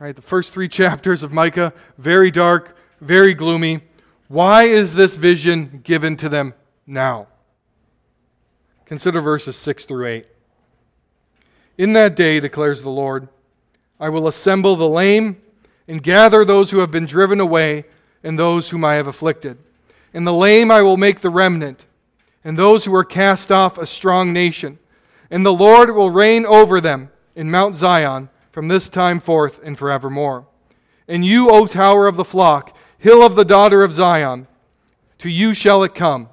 Right, 0.00 0.16
the 0.16 0.22
first 0.22 0.54
three 0.54 0.68
chapters 0.80 1.22
of 1.22 1.30
Micah, 1.30 1.74
very 1.98 2.30
dark, 2.30 2.74
very 3.02 3.34
gloomy. 3.34 3.82
Why 4.28 4.62
is 4.62 4.94
this 4.94 5.14
vision 5.14 5.82
given 5.84 6.16
to 6.16 6.30
them 6.30 6.54
now? 6.86 7.26
Consider 8.86 9.20
verses 9.20 9.56
6 9.56 9.84
through 9.84 10.06
8. 10.06 10.26
In 11.76 11.92
that 11.92 12.16
day, 12.16 12.40
declares 12.40 12.80
the 12.80 12.88
Lord, 12.88 13.28
I 14.00 14.08
will 14.08 14.26
assemble 14.26 14.74
the 14.74 14.88
lame 14.88 15.42
and 15.86 16.02
gather 16.02 16.46
those 16.46 16.70
who 16.70 16.78
have 16.78 16.90
been 16.90 17.04
driven 17.04 17.38
away 17.38 17.84
and 18.24 18.38
those 18.38 18.70
whom 18.70 18.86
I 18.86 18.94
have 18.94 19.06
afflicted. 19.06 19.58
And 20.14 20.26
the 20.26 20.32
lame 20.32 20.70
I 20.70 20.80
will 20.80 20.96
make 20.96 21.20
the 21.20 21.28
remnant, 21.28 21.84
and 22.42 22.58
those 22.58 22.86
who 22.86 22.94
are 22.94 23.04
cast 23.04 23.52
off 23.52 23.76
a 23.76 23.86
strong 23.86 24.32
nation. 24.32 24.78
And 25.30 25.44
the 25.44 25.52
Lord 25.52 25.94
will 25.94 26.10
reign 26.10 26.46
over 26.46 26.80
them 26.80 27.10
in 27.36 27.50
Mount 27.50 27.76
Zion 27.76 28.30
from 28.50 28.68
this 28.68 28.88
time 28.90 29.20
forth 29.20 29.60
and 29.62 29.78
forevermore. 29.78 30.46
And 31.06 31.24
you, 31.24 31.50
O 31.50 31.66
tower 31.66 32.06
of 32.06 32.16
the 32.16 32.24
flock, 32.24 32.76
hill 32.98 33.24
of 33.24 33.34
the 33.34 33.44
daughter 33.44 33.82
of 33.82 33.92
Zion, 33.92 34.46
to 35.18 35.28
you 35.28 35.54
shall 35.54 35.82
it 35.82 35.94
come. 35.94 36.28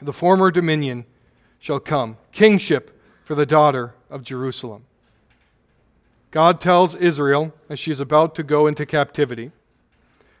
The 0.00 0.12
former 0.12 0.50
dominion 0.50 1.04
shall 1.58 1.80
come, 1.80 2.16
kingship 2.32 2.98
for 3.24 3.34
the 3.34 3.46
daughter 3.46 3.94
of 4.08 4.22
Jerusalem. 4.22 4.84
God 6.30 6.60
tells 6.60 6.94
Israel, 6.94 7.52
as 7.68 7.78
she 7.78 7.90
is 7.90 8.00
about 8.00 8.34
to 8.36 8.42
go 8.42 8.66
into 8.66 8.86
captivity, 8.86 9.50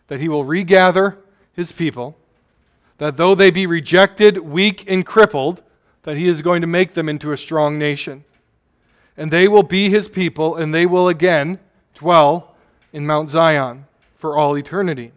that 0.06 0.20
he 0.20 0.28
will 0.28 0.44
regather 0.44 1.18
his 1.52 1.72
people, 1.72 2.16
that 2.98 3.16
though 3.16 3.34
they 3.34 3.50
be 3.50 3.66
rejected, 3.66 4.38
weak, 4.38 4.84
and 4.88 5.04
crippled, 5.04 5.62
that 6.02 6.16
he 6.16 6.28
is 6.28 6.42
going 6.42 6.60
to 6.60 6.66
make 6.66 6.94
them 6.94 7.08
into 7.08 7.32
a 7.32 7.36
strong 7.36 7.78
nation. 7.78 8.24
And 9.20 9.30
they 9.30 9.48
will 9.48 9.62
be 9.62 9.90
his 9.90 10.08
people, 10.08 10.56
and 10.56 10.74
they 10.74 10.86
will 10.86 11.06
again 11.06 11.58
dwell 11.92 12.56
in 12.90 13.06
Mount 13.06 13.28
Zion 13.28 13.84
for 14.16 14.34
all 14.34 14.56
eternity. 14.56 15.12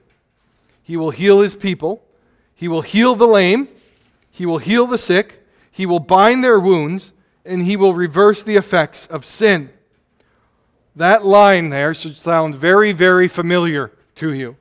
He 0.84 0.98
will 0.98 1.12
heal 1.12 1.40
his 1.40 1.56
people, 1.56 2.04
he 2.54 2.68
will 2.68 2.82
heal 2.82 3.16
the 3.16 3.26
lame, 3.26 3.70
he 4.30 4.46
will 4.46 4.58
heal 4.58 4.88
the 4.88 4.98
sick, 4.98 5.48
he 5.72 5.86
will 5.86 6.02
bind 6.02 6.44
their 6.44 6.60
wounds, 6.60 7.14
and 7.46 7.62
he 7.62 7.78
will 7.78 7.94
reverse 7.94 8.44
the 8.44 8.58
effects 8.58 9.08
of 9.08 9.26
sin. 9.26 9.70
That 10.98 11.26
line 11.26 11.70
there 11.70 11.94
should 11.94 12.18
sound 12.18 12.56
very, 12.56 12.92
very 12.92 13.30
familiar 13.30 13.94
to 14.16 14.34
you. 14.34 14.58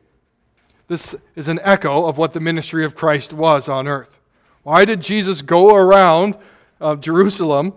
This 0.87 1.17
is 1.35 1.49
an 1.49 1.59
echo 1.65 2.07
of 2.07 2.17
what 2.17 2.33
the 2.33 2.39
ministry 2.39 2.85
of 2.85 2.95
Christ 2.95 3.33
was 3.33 3.69
on 3.69 3.89
earth. 3.89 4.21
Why 4.63 4.85
did 4.85 5.01
Jesus 5.01 5.43
go 5.43 5.75
around 5.75 6.39
uh, 6.81 6.95
Jerusalem 6.95 7.75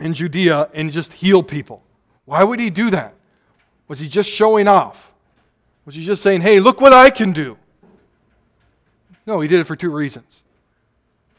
and 0.00 0.14
Judea 0.14 0.68
and 0.74 0.90
just 0.90 1.12
heal 1.12 1.42
people? 1.42 1.82
Why 2.24 2.42
would 2.42 2.58
he 2.60 2.70
do 2.70 2.90
that? 2.90 3.14
Was 3.88 4.00
he 4.00 4.08
just 4.08 4.30
showing 4.30 4.68
off? 4.68 5.12
Was 5.84 5.94
he 5.94 6.02
just 6.02 6.22
saying, 6.22 6.42
hey, 6.42 6.60
look 6.60 6.80
what 6.80 6.92
I 6.92 7.10
can 7.10 7.32
do? 7.32 7.56
No, 9.26 9.40
he 9.40 9.48
did 9.48 9.60
it 9.60 9.64
for 9.64 9.76
two 9.76 9.90
reasons. 9.90 10.42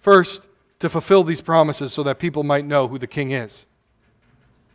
First, 0.02 0.47
to 0.80 0.89
fulfill 0.89 1.24
these 1.24 1.41
promises 1.41 1.93
so 1.93 2.04
that 2.04 2.19
people 2.19 2.43
might 2.43 2.65
know 2.65 2.88
who 2.88 2.97
the 2.97 3.08
king 3.08 3.32
is. 3.32 3.65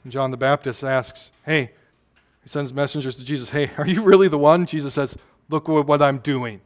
And 0.05 0.13
John 0.13 0.31
the 0.31 0.37
Baptist 0.37 0.85
asks, 0.85 1.33
Hey, 1.45 1.73
he 2.43 2.49
sends 2.49 2.73
messengers 2.73 3.17
to 3.17 3.25
Jesus, 3.25 3.51
Hey, 3.51 3.71
are 3.77 3.87
you 3.87 4.03
really 4.03 4.29
the 4.29 4.39
one? 4.39 4.67
Jesus 4.67 4.95
says, 4.95 5.17
Look 5.49 5.69
what 5.69 6.01
I'm 6.01 6.19
doing. 6.19 6.61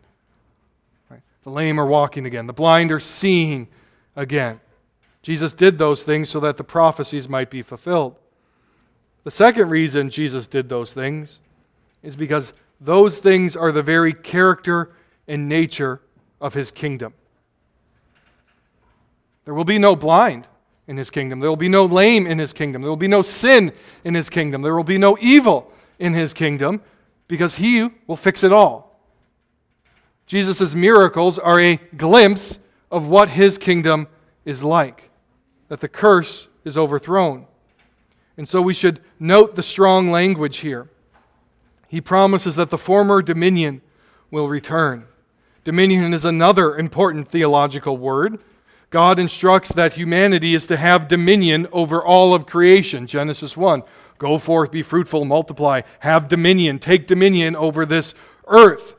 Right? 1.11 1.22
The 1.42 1.50
lame 1.50 1.80
are 1.80 1.87
walking 1.87 2.26
again, 2.26 2.46
the 2.46 2.52
blind 2.52 2.92
are 2.92 3.00
seeing 3.00 3.68
again. 4.14 4.61
Jesus 5.22 5.52
did 5.52 5.78
those 5.78 6.02
things 6.02 6.28
so 6.28 6.40
that 6.40 6.56
the 6.56 6.64
prophecies 6.64 7.28
might 7.28 7.50
be 7.50 7.62
fulfilled. 7.62 8.16
The 9.24 9.30
second 9.30 9.68
reason 9.68 10.09
Jesus 10.09 10.46
did 10.48 10.68
those 10.68 10.94
things 10.94 11.40
is 12.02 12.16
because 12.16 12.52
those 12.80 13.18
things 13.18 13.54
are 13.54 13.72
the 13.72 13.83
very 13.83 14.14
character 14.14 14.92
and 15.28 15.48
nature 15.48 16.00
of 16.40 16.54
his 16.54 16.70
kingdom. 16.70 17.12
There 19.44 19.54
will 19.54 19.64
be 19.64 19.78
no 19.78 19.94
blind 19.94 20.48
in 20.87 20.96
his 20.96 21.11
kingdom. 21.11 21.40
There 21.40 21.50
will 21.50 21.56
be 21.56 21.68
no 21.68 21.85
lame 21.85 22.26
in 22.26 22.38
his 22.38 22.52
kingdom. 22.52 22.83
There 22.83 22.90
will 22.90 22.96
be 22.96 23.09
no 23.09 23.22
sin 23.22 23.72
in 24.04 24.14
his 24.14 24.30
kingdom. 24.30 24.62
There 24.62 24.74
will 24.74 24.85
be 24.85 24.98
no 24.98 25.18
evil 25.20 25.70
in 25.98 26.14
his 26.14 26.33
kingdom 26.33 26.80
because 27.28 27.56
he 27.56 27.88
will 28.06 28.16
fix 28.16 28.42
it 28.42 28.52
all. 28.52 28.98
Jesus' 30.26 30.74
miracles 30.74 31.38
are 31.38 31.61
a 31.61 31.76
glimpse 31.96 32.59
of 32.90 33.06
what 33.06 33.30
his 33.30 33.59
kingdom 33.59 34.09
is 34.44 34.64
like, 34.64 35.10
that 35.70 35.80
the 35.80 35.88
curse 35.88 36.48
is 36.64 36.76
overthrown. 36.76 37.46
And 38.37 38.46
so 38.46 38.61
we 38.61 38.74
should 38.74 39.00
note 39.18 39.54
the 39.54 39.62
strong 39.62 40.11
language 40.11 40.59
here. 40.59 40.90
He 41.88 42.00
promises 42.00 42.56
that 42.56 42.70
the 42.70 42.78
former 42.78 43.22
dominion 43.22 43.80
will 44.30 44.48
return. 44.48 45.06
Dominion 45.62 46.12
is 46.12 46.24
another 46.24 46.76
important 46.76 47.28
theological 47.28 47.96
word. 47.96 48.42
God 48.90 49.20
instructs 49.20 49.70
that 49.70 49.94
humanity 49.94 50.54
is 50.54 50.66
to 50.66 50.76
have 50.76 51.06
dominion 51.06 51.68
over 51.70 52.02
all 52.04 52.35
of 52.35 52.46
creation. 52.46 53.06
Genesis 53.06 53.56
1. 53.56 53.85
Go 54.18 54.38
forth, 54.38 54.72
be 54.72 54.83
fruitful, 54.83 55.24
multiply, 55.24 55.83
have 56.00 56.28
dominion, 56.28 56.80
take 56.80 57.06
dominion 57.06 57.54
over 57.54 57.87
this 57.87 58.14
earth. 58.48 58.96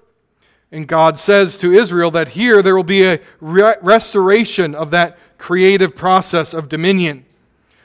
And 0.71 0.88
God 0.88 1.19
says 1.19 1.57
to 1.57 1.73
Israel 1.73 2.12
that 2.12 2.29
here 2.29 2.62
there 2.62 2.75
will 2.75 2.84
be 2.84 3.03
a 3.03 3.19
re- 3.41 3.75
restoration 3.81 4.73
of 4.73 4.91
that 4.91 5.17
creative 5.41 5.95
process 5.95 6.54
of 6.54 6.69
dominion. 6.69 7.25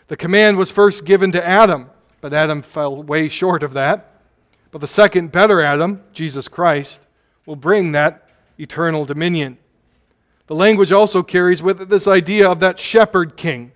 The 0.08 0.16
command 0.16 0.58
was 0.58 0.70
first 0.70 1.06
given 1.06 1.32
to 1.32 1.44
Adam, 1.44 1.88
but 2.20 2.34
Adam 2.34 2.60
fell 2.60 3.02
way 3.02 3.30
short 3.30 3.62
of 3.62 3.72
that. 3.72 4.20
But 4.70 4.82
the 4.82 4.86
second, 4.86 5.32
better 5.32 5.62
Adam, 5.62 6.02
Jesus 6.12 6.48
Christ, 6.48 7.00
will 7.46 7.56
bring 7.56 7.92
that 7.92 8.28
eternal 8.58 9.06
dominion. 9.06 9.56
The 10.48 10.54
language 10.54 10.92
also 10.92 11.22
carries 11.22 11.62
with 11.62 11.80
it 11.80 11.88
this 11.88 12.06
idea 12.06 12.46
of 12.46 12.60
that 12.60 12.78
shepherd 12.78 13.38
king 13.38 13.72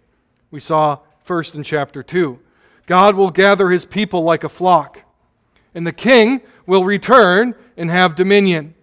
we 0.50 0.60
saw 0.60 0.98
first 1.24 1.54
in 1.54 1.62
chapter 1.62 2.02
2. 2.02 2.38
God 2.84 3.14
will 3.14 3.30
gather 3.30 3.70
his 3.70 3.86
people 3.86 4.22
like 4.22 4.44
a 4.44 4.50
flock, 4.50 5.00
and 5.74 5.86
the 5.86 5.92
king 5.92 6.42
will 6.66 6.84
return 6.84 7.54
and 7.78 7.90
have 7.90 8.14
dominion. 8.14 8.74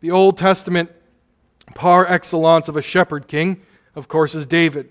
The 0.00 0.10
Old 0.10 0.38
Testament 0.38 0.90
par 1.74 2.06
excellence 2.06 2.68
of 2.68 2.78
a 2.78 2.82
shepherd 2.82 3.28
king, 3.28 3.60
of 3.96 4.06
course, 4.06 4.34
is 4.34 4.46
David. 4.46 4.90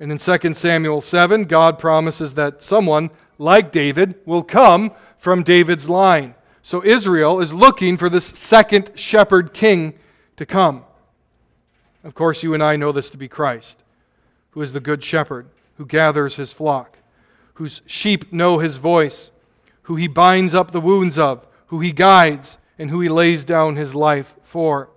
And 0.00 0.10
in 0.10 0.18
2 0.18 0.54
Samuel 0.54 1.00
7, 1.00 1.44
God 1.44 1.78
promises 1.78 2.34
that 2.34 2.62
someone 2.62 3.10
like 3.38 3.72
David 3.72 4.16
will 4.26 4.42
come 4.42 4.92
from 5.16 5.42
David's 5.42 5.88
line. 5.88 6.34
So 6.60 6.84
Israel 6.84 7.40
is 7.40 7.54
looking 7.54 7.96
for 7.96 8.08
this 8.08 8.26
second 8.26 8.90
shepherd 8.96 9.54
king 9.54 9.94
to 10.36 10.44
come. 10.44 10.84
Of 12.02 12.14
course, 12.14 12.42
you 12.42 12.52
and 12.54 12.62
I 12.62 12.76
know 12.76 12.92
this 12.92 13.08
to 13.10 13.16
be 13.16 13.28
Christ, 13.28 13.82
who 14.50 14.60
is 14.60 14.72
the 14.72 14.80
good 14.80 15.02
shepherd, 15.02 15.46
who 15.76 15.86
gathers 15.86 16.36
his 16.36 16.52
flock, 16.52 16.98
whose 17.54 17.82
sheep 17.86 18.32
know 18.32 18.58
his 18.58 18.76
voice, 18.76 19.30
who 19.82 19.96
he 19.96 20.08
binds 20.08 20.54
up 20.54 20.70
the 20.70 20.80
wounds 20.80 21.18
of, 21.18 21.46
who 21.68 21.80
he 21.80 21.92
guides, 21.92 22.58
and 22.78 22.90
who 22.90 23.00
he 23.00 23.08
lays 23.08 23.44
down 23.44 23.76
his 23.76 23.94
life 23.94 24.34
for. 24.42 24.90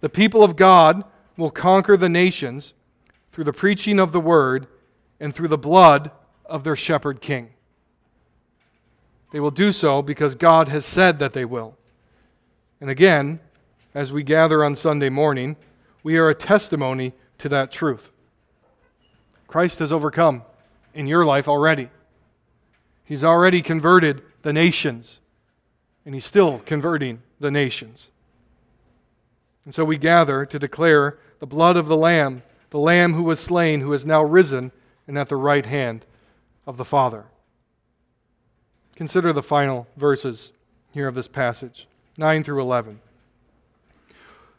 The 0.00 0.08
people 0.08 0.44
of 0.44 0.56
God 0.56 1.04
will 1.36 1.50
conquer 1.50 1.96
the 1.96 2.08
nations 2.08 2.74
through 3.32 3.44
the 3.44 3.52
preaching 3.52 3.98
of 3.98 4.12
the 4.12 4.20
word 4.20 4.66
and 5.18 5.34
through 5.34 5.48
the 5.48 5.58
blood 5.58 6.10
of 6.46 6.64
their 6.64 6.76
shepherd 6.76 7.20
king. 7.20 7.50
They 9.32 9.40
will 9.40 9.50
do 9.50 9.72
so 9.72 10.02
because 10.02 10.34
God 10.34 10.68
has 10.68 10.84
said 10.84 11.18
that 11.18 11.32
they 11.32 11.44
will. 11.44 11.76
And 12.80 12.90
again, 12.90 13.40
as 13.94 14.12
we 14.12 14.22
gather 14.22 14.64
on 14.64 14.76
Sunday 14.76 15.08
morning, 15.08 15.56
we 16.02 16.18
are 16.18 16.28
a 16.28 16.34
testimony 16.34 17.12
to 17.38 17.48
that 17.48 17.72
truth. 17.72 18.10
Christ 19.46 19.78
has 19.80 19.92
overcome 19.92 20.42
in 20.94 21.06
your 21.06 21.24
life 21.24 21.48
already. 21.48 21.88
He's 23.04 23.24
already 23.24 23.62
converted 23.62 24.22
the 24.42 24.52
nations, 24.52 25.20
and 26.04 26.14
He's 26.14 26.24
still 26.24 26.60
converting 26.64 27.22
the 27.40 27.50
nations. 27.50 28.10
And 29.64 29.74
so 29.74 29.84
we 29.84 29.96
gather 29.96 30.44
to 30.46 30.58
declare 30.58 31.18
the 31.38 31.46
blood 31.46 31.76
of 31.76 31.88
the 31.88 31.96
Lamb, 31.96 32.42
the 32.70 32.78
Lamb 32.78 33.14
who 33.14 33.22
was 33.22 33.40
slain, 33.40 33.80
who 33.80 33.92
is 33.92 34.04
now 34.04 34.22
risen 34.22 34.72
and 35.06 35.18
at 35.18 35.28
the 35.28 35.36
right 35.36 35.66
hand 35.66 36.04
of 36.66 36.76
the 36.76 36.84
Father. 36.84 37.26
Consider 38.96 39.32
the 39.32 39.42
final 39.42 39.86
verses 39.96 40.52
here 40.92 41.08
of 41.08 41.14
this 41.14 41.28
passage 41.28 41.86
9 42.16 42.44
through 42.44 42.60
11. 42.60 43.00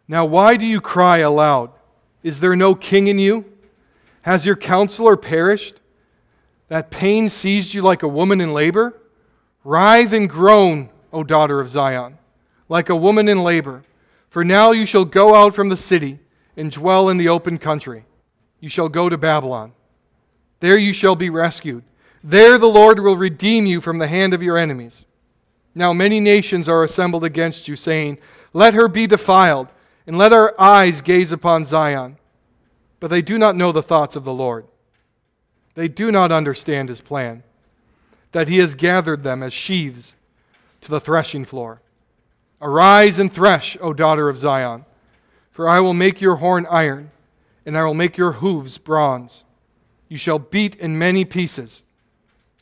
Now, 0.08 0.26
why 0.26 0.58
do 0.58 0.66
you 0.66 0.82
cry 0.82 1.20
aloud? 1.20 1.72
Is 2.24 2.40
there 2.40 2.56
no 2.56 2.76
king 2.76 3.08
in 3.08 3.20
you? 3.20 3.46
Has 4.24 4.46
your 4.46 4.56
counselor 4.56 5.16
perished? 5.16 5.80
That 6.68 6.90
pain 6.90 7.30
seized 7.30 7.74
you 7.74 7.82
like 7.82 8.04
a 8.04 8.08
woman 8.08 8.42
in 8.42 8.54
labor? 8.54 9.00
Writhe 9.64 10.14
and 10.14 10.30
groan, 10.30 10.90
O 11.12 11.24
daughter 11.24 11.60
of 11.60 11.70
Zion, 11.70 12.18
like 12.68 12.90
a 12.90 12.96
woman 12.96 13.30
in 13.30 13.44
labor. 13.44 13.84
For 14.34 14.44
now 14.44 14.72
you 14.72 14.88
shall 14.88 15.06
go 15.06 15.36
out 15.36 15.54
from 15.54 15.70
the 15.70 15.78
city 15.78 16.18
and 16.58 16.72
dwell 16.72 17.08
in 17.10 17.18
the 17.18 17.30
open 17.30 17.60
country. 17.60 18.04
You 18.60 18.68
shall 18.68 18.90
go 18.90 19.08
to 19.08 19.16
Babylon. 19.16 19.74
There 20.60 20.76
you 20.76 20.92
shall 20.92 21.14
be 21.14 21.30
rescued. 21.30 21.84
There 22.24 22.58
the 22.58 22.66
Lord 22.66 23.00
will 23.00 23.16
redeem 23.16 23.68
you 23.68 23.80
from 23.80 24.00
the 24.00 24.08
hand 24.08 24.34
of 24.34 24.42
your 24.42 24.58
enemies. 24.58 25.06
Now 25.76 25.94
many 25.94 26.20
nations 26.20 26.68
are 26.68 26.82
assembled 26.82 27.24
against 27.24 27.68
you, 27.68 27.76
saying, 27.76 28.18
Let 28.54 28.74
her 28.74 28.88
be 28.88 29.06
defiled, 29.06 29.72
and 30.08 30.18
let 30.18 30.34
our 30.34 30.60
eyes 30.60 31.02
gaze 31.02 31.32
upon 31.32 31.66
Zion. 31.66 32.18
But 33.00 33.12
they 33.12 33.22
do 33.22 33.38
not 33.38 33.56
know 33.56 33.72
the 33.72 33.84
thoughts 33.84 34.16
of 34.16 34.24
the 34.24 34.34
Lord. 34.34 34.66
They 35.76 35.88
do 35.88 36.12
not 36.12 36.32
understand 36.32 36.90
his 36.90 37.02
plan, 37.02 37.44
that 38.32 38.48
he 38.48 38.58
has 38.58 38.74
gathered 38.74 39.22
them 39.22 39.44
as 39.44 39.54
sheaves 39.54 40.16
to 40.82 40.90
the 40.90 41.00
threshing 41.00 41.46
floor. 41.46 41.83
Arise 42.64 43.20
and 43.20 43.32
thresh, 43.32 43.76
O 43.82 43.92
daughter 43.92 44.30
of 44.30 44.38
Zion, 44.38 44.86
for 45.52 45.68
I 45.68 45.82
will 45.82 45.94
make 45.94 46.22
your 46.22 46.38
horn 46.38 46.66
iron, 46.70 47.12
and 47.66 47.78
I 47.78 47.84
will 47.84 47.94
make 47.94 48.18
your 48.18 48.32
hooves 48.32 48.78
bronze. 48.78 49.44
You 50.08 50.16
shall 50.16 50.40
beat 50.40 50.76
in 50.76 50.98
many 50.98 51.26
pieces 51.26 51.84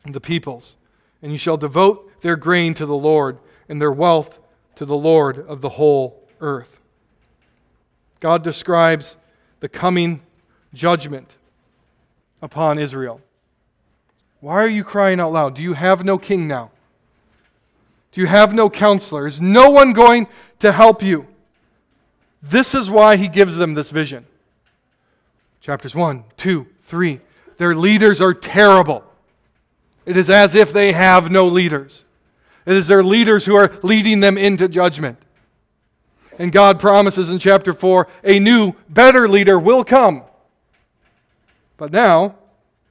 the 0.04 0.20
peoples, 0.20 0.76
and 1.22 1.32
you 1.32 1.38
shall 1.38 1.56
devote 1.56 2.22
their 2.22 2.36
grain 2.36 2.74
to 2.74 2.88
the 2.88 2.96
Lord, 2.96 3.38
and 3.70 3.80
their 3.80 3.92
wealth 3.92 4.40
to 4.76 4.86
the 4.86 4.98
Lord 4.98 5.38
of 5.48 5.62
the 5.62 5.70
whole 5.70 6.28
earth. 6.40 6.80
God 8.20 8.44
describes 8.44 9.18
the 9.60 9.70
coming 9.70 10.22
judgment 10.74 11.38
upon 12.42 12.80
Israel. 12.80 13.22
Why 14.40 14.56
are 14.56 14.68
you 14.68 14.84
crying 14.84 15.20
out 15.20 15.32
loud? 15.32 15.54
Do 15.54 15.62
you 15.62 15.74
have 15.74 16.04
no 16.04 16.18
king 16.18 16.48
now? 16.48 16.72
Do 18.12 18.22
you 18.22 18.28
have 18.28 18.54
no 18.54 18.70
counselor? 18.70 19.26
Is 19.26 19.40
no 19.40 19.70
one 19.70 19.94
going 19.94 20.28
to 20.60 20.72
help 20.72 21.02
you? 21.02 21.28
This 22.44 22.74
is 22.74 22.90
why 22.90 23.18
he 23.18 23.28
gives 23.28 23.56
them 23.56 23.74
this 23.74 23.90
vision. 23.90 24.26
Chapters 25.62 25.94
1, 25.94 26.24
2, 26.38 26.68
3. 26.84 27.20
Their 27.58 27.76
leaders 27.76 28.20
are 28.20 28.34
terrible. 28.34 29.04
It 30.06 30.18
is 30.18 30.30
as 30.30 30.56
if 30.56 30.74
they 30.74 30.94
have 30.94 31.30
no 31.30 31.48
leaders. 31.48 32.04
It 32.66 32.76
is 32.76 32.88
their 32.88 33.04
leaders 33.04 33.46
who 33.46 33.56
are 33.56 33.72
leading 33.84 34.20
them 34.20 34.38
into 34.38 34.68
judgment. 34.68 35.18
And 36.40 36.52
God 36.52 36.80
promises 36.80 37.30
in 37.30 37.38
chapter 37.38 37.74
4 37.74 38.08
a 38.24 38.40
new, 38.40 38.74
better 38.90 39.28
leader 39.28 39.60
will 39.60 39.84
come. 39.84 40.24
But 41.78 41.92
now, 41.92 42.36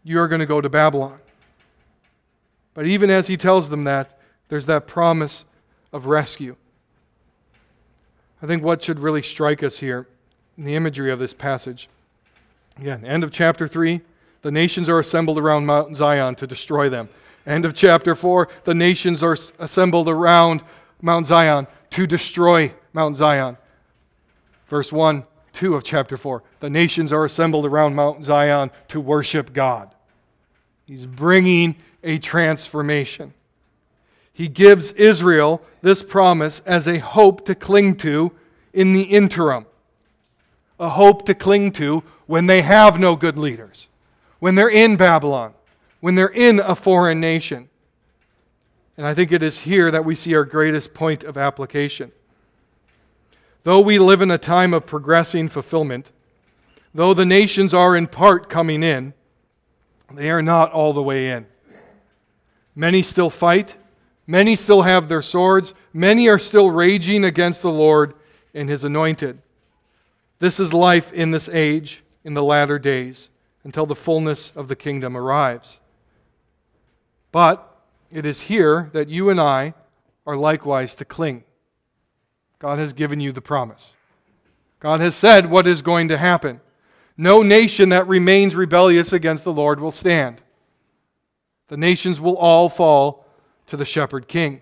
you 0.05 0.21
are 0.21 0.29
going 0.29 0.41
to 0.41 0.47
go 0.47 0.61
to 0.61 0.69
Babylon. 0.69 1.19
But 2.75 2.87
even 2.87 3.11
as 3.11 3.27
he 3.27 3.37
tells 3.37 3.69
them 3.69 3.85
that, 3.85 4.20
there's 4.51 4.67
that 4.67 4.87
promise 4.87 5.47
of 5.93 6.07
rescue. 6.07 6.57
I 8.43 8.47
think 8.47 8.63
what 8.63 8.83
should 8.83 8.99
really 8.99 9.23
strike 9.23 9.63
us 9.63 9.79
here 9.79 10.07
in 10.59 10.65
the 10.65 10.75
imagery 10.75 11.11
of 11.11 11.19
this 11.19 11.33
passage. 11.33 11.89
Again, 12.79 13.05
end 13.05 13.25
of 13.25 13.31
chapter 13.31 13.67
3, 13.67 14.01
the 14.43 14.51
nations 14.51 14.89
are 14.89 14.99
assembled 14.99 15.39
around 15.39 15.67
Mount 15.67 15.97
Zion 15.97 16.35
to 16.35 16.47
destroy 16.47 16.89
them. 16.89 17.09
End 17.47 17.65
of 17.65 17.75
chapter 17.75 18.15
4, 18.15 18.49
the 18.65 18.75
nations 18.75 19.23
are 19.23 19.37
assembled 19.59 20.09
around 20.09 20.63
Mount 21.01 21.27
Zion 21.27 21.67
to 21.91 22.07
destroy 22.07 22.73
Mount 22.93 23.17
Zion. 23.17 23.57
Verse 24.67 24.93
1, 24.93 25.25
2 25.53 25.75
of 25.75 25.85
chapter 25.85 26.17
4, 26.17 26.43
the 26.61 26.71
nations 26.71 27.13
are 27.13 27.25
assembled 27.25 27.67
around 27.67 27.95
Mount 27.95 28.25
Zion 28.25 28.71
to 28.89 29.01
worship 29.01 29.53
God. 29.53 29.95
He's 30.87 31.07
bringing 31.07 31.77
a 32.03 32.19
transformation. 32.19 33.33
He 34.41 34.49
gives 34.49 34.93
Israel 34.93 35.61
this 35.83 36.03
promise 36.03 36.63
as 36.65 36.89
a 36.89 36.97
hope 36.97 37.45
to 37.45 37.55
cling 37.55 37.97
to 37.97 38.33
in 38.73 38.95
the 38.95 39.03
interim, 39.03 39.67
a 40.79 40.89
hope 40.89 41.27
to 41.27 41.35
cling 41.35 41.73
to 41.73 42.03
when 42.25 42.47
they 42.47 42.63
have 42.63 42.99
no 42.99 43.17
good 43.17 43.37
leaders, 43.37 43.91
when 44.39 44.55
they're 44.55 44.71
in 44.71 44.97
Babylon, 44.97 45.53
when 46.01 46.15
they're 46.15 46.27
in 46.27 46.59
a 46.59 46.75
foreign 46.75 47.21
nation. 47.21 47.69
And 48.97 49.07
I 49.07 49.13
think 49.13 49.31
it 49.31 49.43
is 49.43 49.59
here 49.59 49.91
that 49.91 50.07
we 50.07 50.15
see 50.15 50.35
our 50.35 50.47
greatest 50.47 50.95
point 50.95 51.23
of 51.23 51.37
application. 51.37 52.11
Though 53.65 53.81
we 53.83 53.99
live 53.99 54.23
in 54.23 54.31
a 54.31 54.39
time 54.39 54.73
of 54.73 54.87
progressing 54.87 55.49
fulfillment, 55.49 56.13
though 56.95 57.13
the 57.13 57.27
nations 57.27 57.75
are 57.75 57.95
in 57.95 58.07
part 58.07 58.49
coming 58.49 58.83
in, 58.83 59.13
they 60.11 60.31
are 60.31 60.41
not 60.41 60.73
all 60.73 60.95
the 60.95 61.03
way 61.03 61.29
in. 61.29 61.47
Many 62.75 63.03
still 63.03 63.29
fight, 63.29 63.77
Many 64.31 64.55
still 64.55 64.83
have 64.83 65.09
their 65.09 65.23
swords. 65.23 65.75
Many 65.93 66.29
are 66.29 66.39
still 66.39 66.71
raging 66.71 67.25
against 67.25 67.63
the 67.63 67.73
Lord 67.73 68.15
and 68.55 68.69
his 68.69 68.85
anointed. 68.85 69.43
This 70.39 70.61
is 70.61 70.73
life 70.73 71.13
in 71.13 71.33
this 71.33 71.49
age, 71.49 72.05
in 72.23 72.35
the 72.35 72.45
latter 72.45 72.79
days, 72.79 73.29
until 73.65 73.87
the 73.87 73.97
fullness 73.97 74.53
of 74.55 74.69
the 74.69 74.77
kingdom 74.77 75.17
arrives. 75.17 75.81
But 77.33 77.77
it 78.09 78.25
is 78.25 78.43
here 78.43 78.89
that 78.93 79.09
you 79.09 79.31
and 79.31 79.41
I 79.41 79.75
are 80.25 80.37
likewise 80.37 80.95
to 80.95 81.05
cling. 81.05 81.43
God 82.61 82.79
has 82.79 82.93
given 82.93 83.19
you 83.19 83.33
the 83.33 83.41
promise. 83.41 83.97
God 84.79 85.01
has 85.01 85.17
said 85.17 85.51
what 85.51 85.67
is 85.67 85.83
going 85.83 86.07
to 86.07 86.17
happen. 86.17 86.61
No 87.17 87.43
nation 87.43 87.89
that 87.89 88.07
remains 88.07 88.55
rebellious 88.55 89.13
against 89.13 89.43
the 89.43 89.53
Lord 89.53 89.81
will 89.81 89.91
stand. 89.91 90.41
The 91.67 91.77
nations 91.77 92.21
will 92.21 92.37
all 92.37 92.69
fall 92.69 93.20
to 93.71 93.77
the 93.77 93.85
shepherd 93.85 94.29
king. 94.29 94.61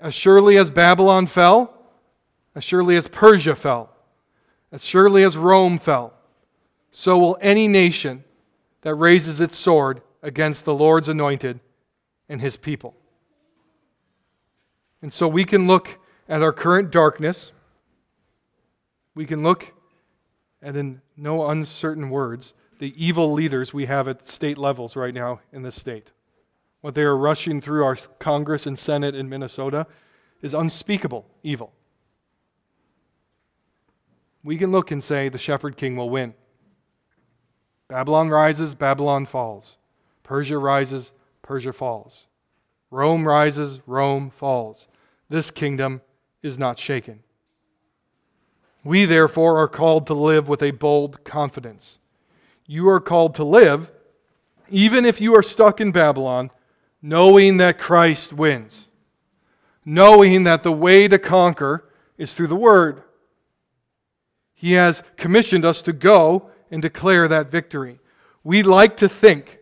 As 0.00 0.14
surely 0.14 0.56
as 0.56 0.70
Babylon 0.70 1.26
fell, 1.26 1.74
as 2.54 2.64
surely 2.64 2.96
as 2.96 3.06
Persia 3.08 3.54
fell, 3.54 3.94
as 4.72 4.84
surely 4.84 5.22
as 5.22 5.36
Rome 5.36 5.78
fell, 5.78 6.14
so 6.90 7.18
will 7.18 7.38
any 7.40 7.68
nation 7.68 8.24
that 8.82 8.94
raises 8.94 9.40
its 9.40 9.58
sword 9.58 10.00
against 10.22 10.64
the 10.64 10.74
Lord's 10.74 11.08
anointed 11.08 11.60
and 12.28 12.40
his 12.40 12.56
people. 12.56 12.96
And 15.02 15.12
so 15.12 15.28
we 15.28 15.44
can 15.44 15.66
look 15.66 15.98
at 16.28 16.42
our 16.42 16.52
current 16.52 16.90
darkness. 16.90 17.52
We 19.14 19.26
can 19.26 19.42
look 19.42 19.72
at, 20.62 20.74
in 20.74 21.02
no 21.16 21.48
uncertain 21.48 22.08
words, 22.08 22.54
the 22.78 22.94
evil 22.96 23.32
leaders 23.32 23.74
we 23.74 23.86
have 23.86 24.08
at 24.08 24.26
state 24.26 24.56
levels 24.58 24.96
right 24.96 25.14
now 25.14 25.40
in 25.52 25.62
this 25.62 25.76
state. 25.76 26.12
What 26.80 26.94
they 26.94 27.02
are 27.02 27.16
rushing 27.16 27.60
through 27.60 27.84
our 27.84 27.96
Congress 28.18 28.66
and 28.66 28.78
Senate 28.78 29.14
in 29.14 29.28
Minnesota 29.28 29.86
is 30.42 30.54
unspeakable 30.54 31.26
evil. 31.42 31.72
We 34.44 34.56
can 34.56 34.70
look 34.70 34.90
and 34.90 35.02
say 35.02 35.28
the 35.28 35.38
shepherd 35.38 35.76
king 35.76 35.96
will 35.96 36.10
win. 36.10 36.34
Babylon 37.88 38.28
rises, 38.28 38.74
Babylon 38.74 39.26
falls. 39.26 39.78
Persia 40.22 40.58
rises, 40.58 41.12
Persia 41.42 41.72
falls. 41.72 42.26
Rome 42.90 43.26
rises, 43.26 43.80
Rome 43.86 44.30
falls. 44.30 44.86
This 45.28 45.50
kingdom 45.50 46.02
is 46.42 46.58
not 46.58 46.78
shaken. 46.78 47.22
We, 48.84 49.04
therefore, 49.04 49.58
are 49.58 49.68
called 49.68 50.06
to 50.06 50.14
live 50.14 50.48
with 50.48 50.62
a 50.62 50.70
bold 50.70 51.24
confidence. 51.24 51.98
You 52.66 52.88
are 52.88 53.00
called 53.00 53.34
to 53.34 53.44
live, 53.44 53.90
even 54.70 55.04
if 55.04 55.20
you 55.20 55.34
are 55.34 55.42
stuck 55.42 55.80
in 55.80 55.90
Babylon, 55.92 56.50
knowing 57.00 57.58
that 57.58 57.78
Christ 57.78 58.32
wins, 58.32 58.88
knowing 59.84 60.44
that 60.44 60.62
the 60.62 60.72
way 60.72 61.08
to 61.08 61.18
conquer 61.18 61.84
is 62.16 62.34
through 62.34 62.48
the 62.48 62.56
Word. 62.56 63.02
He 64.54 64.72
has 64.72 65.02
commissioned 65.16 65.64
us 65.64 65.82
to 65.82 65.92
go 65.92 66.50
and 66.70 66.82
declare 66.82 67.28
that 67.28 67.50
victory. 67.50 68.00
We 68.42 68.62
like 68.62 68.96
to 68.98 69.08
think 69.08 69.60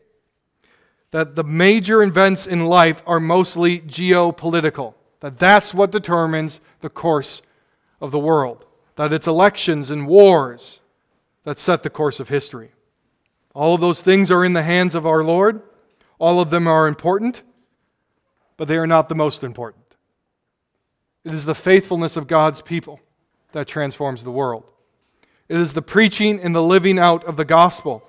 that 1.10 1.36
the 1.36 1.44
major 1.44 2.02
events 2.02 2.46
in 2.46 2.66
life 2.66 3.02
are 3.06 3.20
mostly 3.20 3.80
geopolitical, 3.80 4.94
that 5.20 5.38
that's 5.38 5.72
what 5.72 5.92
determines 5.92 6.60
the 6.80 6.90
course 6.90 7.42
of 8.00 8.10
the 8.10 8.18
world, 8.18 8.64
that 8.96 9.12
it's 9.12 9.26
elections 9.26 9.90
and 9.90 10.06
wars 10.06 10.80
that 11.44 11.58
set 11.58 11.82
the 11.82 11.90
course 11.90 12.20
of 12.20 12.28
history. 12.28 12.72
All 13.54 13.74
of 13.74 13.80
those 13.80 14.02
things 14.02 14.30
are 14.30 14.44
in 14.44 14.52
the 14.52 14.62
hands 14.62 14.94
of 14.94 15.06
our 15.06 15.22
Lord. 15.22 15.62
All 16.18 16.40
of 16.40 16.50
them 16.50 16.66
are 16.66 16.88
important, 16.88 17.42
but 18.56 18.68
they 18.68 18.76
are 18.76 18.86
not 18.86 19.08
the 19.08 19.14
most 19.14 19.44
important. 19.44 19.84
It 21.24 21.32
is 21.32 21.44
the 21.44 21.54
faithfulness 21.54 22.16
of 22.16 22.26
God's 22.26 22.62
people 22.62 23.00
that 23.52 23.66
transforms 23.66 24.22
the 24.22 24.30
world. 24.30 24.64
It 25.48 25.58
is 25.58 25.72
the 25.72 25.82
preaching 25.82 26.40
and 26.40 26.54
the 26.54 26.62
living 26.62 26.98
out 26.98 27.24
of 27.24 27.36
the 27.36 27.44
gospel 27.44 28.02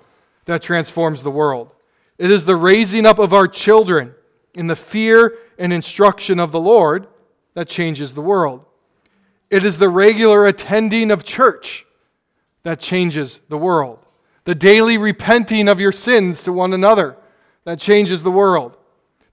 that 0.46 0.62
transforms 0.62 1.22
the 1.22 1.30
world. 1.30 1.70
It 2.16 2.30
is 2.30 2.44
the 2.44 2.56
raising 2.56 3.06
up 3.06 3.18
of 3.18 3.32
our 3.32 3.46
children 3.46 4.14
in 4.54 4.66
the 4.66 4.76
fear 4.76 5.36
and 5.58 5.72
instruction 5.72 6.40
of 6.40 6.52
the 6.52 6.60
Lord 6.60 7.06
that 7.54 7.68
changes 7.68 8.14
the 8.14 8.22
world. 8.22 8.64
It 9.50 9.64
is 9.64 9.78
the 9.78 9.88
regular 9.88 10.46
attending 10.46 11.10
of 11.10 11.24
church 11.24 11.86
that 12.62 12.80
changes 12.80 13.40
the 13.48 13.58
world. 13.58 13.98
The 14.44 14.54
daily 14.54 14.98
repenting 14.98 15.68
of 15.68 15.80
your 15.80 15.92
sins 15.92 16.42
to 16.44 16.52
one 16.52 16.72
another 16.72 17.16
that 17.68 17.78
changes 17.78 18.22
the 18.22 18.30
world. 18.30 18.76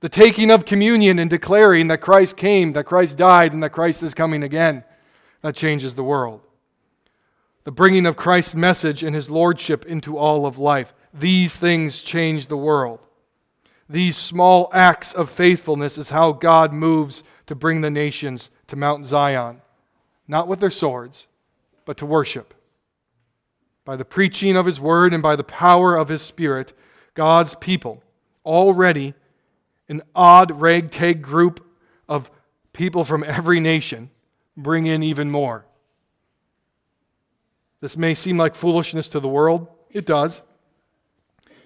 The 0.01 0.09
taking 0.09 0.51
of 0.51 0.65
communion 0.65 1.19
and 1.19 1.29
declaring 1.29 1.87
that 1.87 2.01
Christ 2.01 2.35
came, 2.35 2.73
that 2.73 2.83
Christ 2.85 3.17
died, 3.17 3.53
and 3.53 3.63
that 3.63 3.71
Christ 3.71 4.03
is 4.03 4.13
coming 4.13 4.43
again 4.43 4.83
that 5.41 5.55
changes 5.55 5.95
the 5.95 6.03
world 6.03 6.41
the 7.65 7.71
bringing 7.71 8.05
of 8.05 8.15
Christ's 8.15 8.55
message 8.55 9.01
and 9.03 9.13
his 9.13 9.29
lordship 9.29 9.85
into 9.85 10.17
all 10.17 10.45
of 10.45 10.59
life. 10.59 10.93
These 11.13 11.57
things 11.57 12.03
change 12.03 12.45
the 12.45 12.55
world. 12.55 12.99
These 13.89 14.17
small 14.17 14.69
acts 14.71 15.13
of 15.13 15.31
faithfulness 15.31 15.97
is 15.97 16.09
how 16.09 16.31
God 16.31 16.71
moves 16.71 17.23
to 17.47 17.55
bring 17.55 17.81
the 17.81 17.89
nations 17.89 18.51
to 18.67 18.75
Mount 18.75 19.07
Zion, 19.07 19.61
not 20.27 20.47
with 20.47 20.59
their 20.59 20.69
swords, 20.69 21.27
but 21.85 21.97
to 21.97 22.05
worship. 22.05 22.53
By 23.83 23.95
the 23.95 24.05
preaching 24.05 24.55
of 24.55 24.67
his 24.67 24.79
word 24.79 25.11
and 25.11 25.23
by 25.23 25.35
the 25.35 25.43
power 25.43 25.95
of 25.95 26.07
his 26.07 26.21
spirit, 26.21 26.73
God's 27.15 27.55
people, 27.55 28.03
already 28.45 29.13
an 29.87 30.01
odd 30.15 30.51
ragtag 30.59 31.21
group 31.21 31.65
of 32.07 32.29
people 32.73 33.03
from 33.03 33.23
every 33.23 33.59
nation, 33.59 34.09
bring 34.57 34.85
in 34.85 35.03
even 35.03 35.31
more. 35.31 35.65
This 37.81 37.97
may 37.97 38.15
seem 38.15 38.37
like 38.37 38.55
foolishness 38.55 39.09
to 39.09 39.19
the 39.19 39.27
world. 39.27 39.67
It 39.91 40.05
does. 40.05 40.41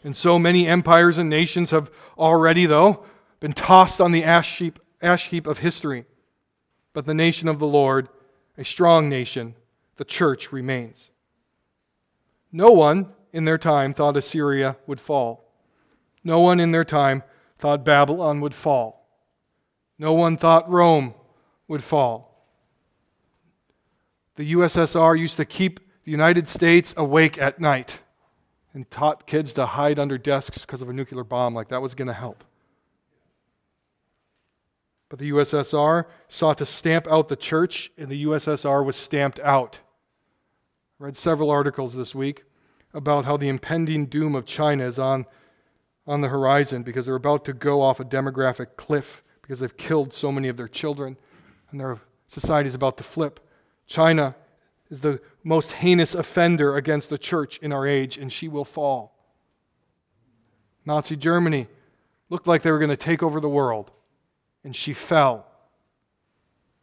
And 0.03 0.15
so 0.15 0.39
many 0.39 0.67
empires 0.67 1.17
and 1.17 1.29
nations 1.29 1.71
have 1.71 1.91
already, 2.17 2.65
though, 2.65 3.05
been 3.39 3.53
tossed 3.53 4.01
on 4.01 4.11
the 4.11 4.23
ash 4.23 4.57
heap, 4.57 4.79
ash 5.01 5.27
heap 5.27 5.47
of 5.47 5.59
history. 5.59 6.05
But 6.93 7.05
the 7.05 7.13
nation 7.13 7.47
of 7.47 7.59
the 7.59 7.67
Lord, 7.67 8.09
a 8.57 8.65
strong 8.65 9.09
nation, 9.09 9.55
the 9.97 10.05
church 10.05 10.51
remains. 10.51 11.11
No 12.51 12.71
one 12.71 13.07
in 13.31 13.45
their 13.45 13.57
time 13.57 13.93
thought 13.93 14.17
Assyria 14.17 14.77
would 14.87 14.99
fall. 14.99 15.48
No 16.23 16.41
one 16.41 16.59
in 16.59 16.71
their 16.71 16.85
time 16.85 17.23
thought 17.57 17.83
Babylon 17.83 18.41
would 18.41 18.53
fall. 18.53 19.07
No 19.97 20.13
one 20.13 20.37
thought 20.37 20.69
Rome 20.69 21.13
would 21.67 21.83
fall. 21.83 22.29
The 24.35 24.53
USSR 24.53 25.19
used 25.19 25.37
to 25.37 25.45
keep 25.45 25.79
the 26.05 26.11
United 26.11 26.47
States 26.47 26.93
awake 26.95 27.37
at 27.37 27.59
night 27.59 27.99
and 28.73 28.89
taught 28.89 29.27
kids 29.27 29.51
to 29.53 29.65
hide 29.65 29.99
under 29.99 30.17
desks 30.17 30.61
because 30.61 30.81
of 30.81 30.89
a 30.89 30.93
nuclear 30.93 31.23
bomb, 31.23 31.53
like 31.53 31.67
that 31.69 31.81
was 31.81 31.95
going 31.95 32.07
to 32.07 32.13
help. 32.13 32.43
But 35.09 35.19
the 35.19 35.31
USSR 35.31 36.05
sought 36.27 36.59
to 36.59 36.65
stamp 36.65 37.07
out 37.07 37.29
the 37.29 37.35
church, 37.35 37.91
and 37.97 38.09
the 38.09 38.25
USSR 38.25 38.85
was 38.85 38.95
stamped 38.95 39.39
out. 39.39 39.79
I 40.99 41.05
read 41.05 41.17
several 41.17 41.49
articles 41.49 41.95
this 41.95 42.13
week 42.13 42.43
about 42.93 43.25
how 43.25 43.35
the 43.35 43.49
impending 43.49 44.05
doom 44.05 44.35
of 44.35 44.45
China 44.45 44.85
is 44.85 44.99
on, 44.99 45.25
on 46.09 46.21
the 46.21 46.27
horizon 46.27 46.81
because 46.81 47.05
they're 47.05 47.13
about 47.13 47.45
to 47.45 47.53
go 47.53 47.83
off 47.83 47.99
a 47.99 48.03
demographic 48.03 48.75
cliff 48.75 49.23
because 49.43 49.59
they've 49.59 49.77
killed 49.77 50.11
so 50.11 50.31
many 50.31 50.47
of 50.47 50.57
their 50.57 50.67
children, 50.67 51.15
and 51.69 51.79
their 51.79 51.99
society 52.25 52.67
is 52.67 52.75
about 52.75 52.97
to 52.97 53.03
flip. 53.03 53.39
China 53.85 54.35
is 54.89 55.01
the 55.01 55.21
most 55.43 55.71
heinous 55.71 56.15
offender 56.15 56.75
against 56.75 57.11
the 57.11 57.17
church 57.17 57.59
in 57.59 57.71
our 57.71 57.87
age, 57.87 58.17
and 58.17 58.33
she 58.33 58.47
will 58.47 58.65
fall. 58.65 59.15
Nazi 60.83 61.15
Germany 61.15 61.67
looked 62.29 62.47
like 62.47 62.63
they 62.63 62.71
were 62.71 62.79
going 62.79 62.89
to 62.89 62.97
take 62.97 63.21
over 63.21 63.39
the 63.39 63.47
world, 63.47 63.91
and 64.63 64.75
she 64.75 64.93
fell. 64.93 65.45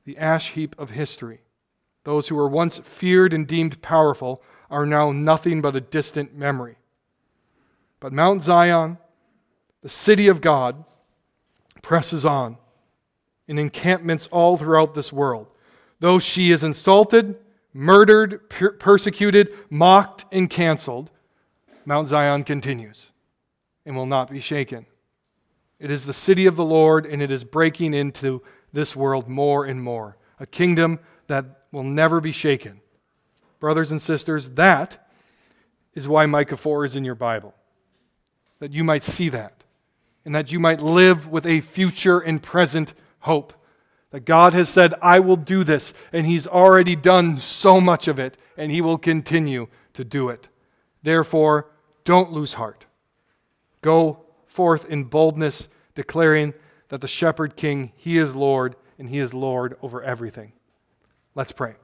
The 0.04 0.18
ash 0.18 0.52
heap 0.52 0.76
of 0.78 0.90
history. 0.90 1.40
Those 2.04 2.28
who 2.28 2.36
were 2.36 2.48
once 2.48 2.78
feared 2.78 3.32
and 3.32 3.46
deemed 3.46 3.82
powerful 3.82 4.40
are 4.70 4.86
now 4.86 5.10
nothing 5.10 5.60
but 5.60 5.74
a 5.74 5.80
distant 5.80 6.36
memory. 6.36 6.76
But 7.98 8.12
Mount 8.12 8.44
Zion, 8.44 8.98
the 9.87 9.90
city 9.90 10.27
of 10.27 10.40
God, 10.40 10.85
presses 11.81 12.25
on 12.25 12.57
in 13.46 13.57
encampments 13.57 14.27
all 14.33 14.57
throughout 14.57 14.96
this 14.96 15.12
world. 15.12 15.46
Though 16.01 16.18
she 16.18 16.51
is 16.51 16.64
insulted, 16.64 17.38
murdered, 17.72 18.51
per- 18.51 18.72
persecuted, 18.72 19.55
mocked, 19.70 20.25
and 20.33 20.51
canceled, 20.51 21.12
Mount 21.85 22.09
Zion 22.09 22.42
continues 22.42 23.12
and 23.85 23.94
will 23.94 24.07
not 24.07 24.29
be 24.29 24.40
shaken. 24.40 24.87
It 25.79 25.92
is 25.92 26.05
the 26.05 26.12
city 26.12 26.46
of 26.46 26.57
the 26.57 26.64
Lord, 26.64 27.07
and 27.07 27.22
it 27.22 27.31
is 27.31 27.44
breaking 27.44 27.94
into 27.94 28.42
this 28.72 28.96
world 28.96 29.29
more 29.29 29.66
and 29.66 29.81
more. 29.81 30.16
A 30.40 30.46
kingdom 30.46 30.99
that 31.29 31.44
will 31.70 31.85
never 31.85 32.20
be 32.20 32.33
shaken. 32.33 32.81
Brothers 33.61 33.92
and 33.92 34.03
sisters, 34.03 34.49
that 34.49 35.09
is 35.94 36.08
why 36.08 36.27
Micah 36.27 36.56
4 36.56 36.85
is 36.87 36.96
in 36.96 37.04
your 37.04 37.15
Bible. 37.15 37.54
That 38.58 38.73
you 38.73 38.83
might 38.83 39.04
see 39.04 39.29
that, 39.29 39.56
and 40.27 40.35
that 40.35 40.50
you 40.50 40.58
might 40.58 40.83
live 40.83 41.29
with 41.29 41.46
a 41.46 41.60
future 41.60 42.18
and 42.18 42.42
present 42.42 42.92
hope. 43.20 43.54
That 44.10 44.24
God 44.24 44.54
has 44.54 44.68
said, 44.68 44.92
I 45.00 45.20
will 45.20 45.37
do 45.37 45.62
this, 45.62 45.94
and 46.12 46.27
He's 46.27 46.48
already 46.48 46.96
done 46.96 47.38
so 47.38 47.81
much 47.81 48.08
of 48.08 48.18
it, 48.18 48.37
and 48.56 48.72
He 48.72 48.81
will 48.81 48.98
continue 48.98 49.68
to 49.94 50.04
do 50.04 50.29
it. 50.29 50.48
Therefore, 51.02 51.68
don't 52.04 52.33
lose 52.33 52.54
heart. 52.54 52.87
Go 53.83 54.24
forth 54.48 54.85
in 54.87 55.04
boldness, 55.04 55.68
declaring 55.94 56.54
that 56.88 57.00
the 57.00 57.08
shepherd 57.08 57.54
king, 57.54 57.92
He 57.94 58.18
is 58.18 58.35
Lord, 58.35 58.74
and 58.98 59.08
He 59.08 59.20
is 59.20 59.33
Lord 59.33 59.77
over 59.81 60.02
everything. 60.02 60.52
Let's 61.37 61.52
pray. 61.52 61.77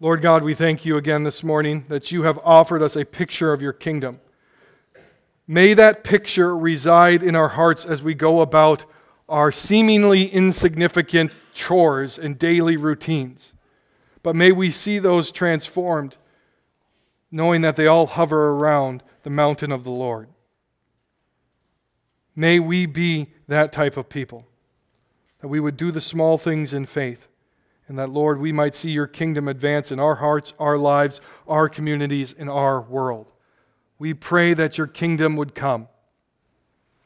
Lord 0.00 0.20
God, 0.20 0.42
we 0.42 0.54
thank 0.54 0.84
you 0.84 0.96
again 0.96 1.22
this 1.22 1.44
morning 1.44 1.84
that 1.88 2.10
you 2.10 2.24
have 2.24 2.40
offered 2.42 2.82
us 2.82 2.96
a 2.96 3.04
picture 3.04 3.52
of 3.52 3.62
your 3.62 3.72
kingdom. 3.72 4.18
May 5.46 5.74
that 5.74 6.04
picture 6.04 6.56
reside 6.56 7.22
in 7.22 7.36
our 7.36 7.50
hearts 7.50 7.84
as 7.84 8.02
we 8.02 8.14
go 8.14 8.40
about 8.40 8.84
our 9.28 9.52
seemingly 9.52 10.26
insignificant 10.26 11.32
chores 11.52 12.18
and 12.18 12.38
daily 12.38 12.76
routines. 12.76 13.52
But 14.22 14.36
may 14.36 14.52
we 14.52 14.70
see 14.70 14.98
those 14.98 15.30
transformed 15.30 16.16
knowing 17.30 17.62
that 17.62 17.76
they 17.76 17.86
all 17.86 18.06
hover 18.06 18.50
around 18.50 19.02
the 19.22 19.30
mountain 19.30 19.72
of 19.72 19.82
the 19.82 19.90
Lord. 19.90 20.28
May 22.36 22.60
we 22.60 22.86
be 22.86 23.32
that 23.48 23.72
type 23.72 23.96
of 23.96 24.08
people, 24.08 24.46
that 25.40 25.48
we 25.48 25.60
would 25.60 25.76
do 25.76 25.90
the 25.90 26.00
small 26.00 26.38
things 26.38 26.72
in 26.72 26.86
faith, 26.86 27.26
and 27.88 27.98
that, 27.98 28.08
Lord, 28.08 28.40
we 28.40 28.52
might 28.52 28.74
see 28.74 28.90
your 28.90 29.06
kingdom 29.06 29.48
advance 29.48 29.90
in 29.90 29.98
our 29.98 30.14
hearts, 30.14 30.54
our 30.58 30.78
lives, 30.78 31.20
our 31.46 31.68
communities, 31.68 32.32
in 32.32 32.48
our 32.48 32.80
world. 32.80 33.26
We 34.04 34.12
pray 34.12 34.52
that 34.52 34.76
your 34.76 34.86
kingdom 34.86 35.34
would 35.36 35.54
come, 35.54 35.88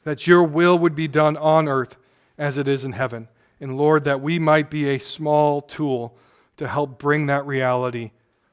that 0.02 0.26
your 0.26 0.42
will 0.42 0.76
would 0.80 0.96
be 0.96 1.06
done 1.06 1.36
on 1.36 1.68
earth 1.68 1.96
as 2.36 2.58
it 2.58 2.66
is 2.66 2.84
in 2.84 2.90
heaven. 2.90 3.28
And 3.60 3.78
Lord, 3.78 4.02
that 4.02 4.20
we 4.20 4.40
might 4.40 4.68
be 4.68 4.88
a 4.88 4.98
small 4.98 5.60
tool 5.60 6.16
to 6.56 6.66
help 6.66 6.98
bring 6.98 7.26
that 7.26 7.46
reality 7.46 8.10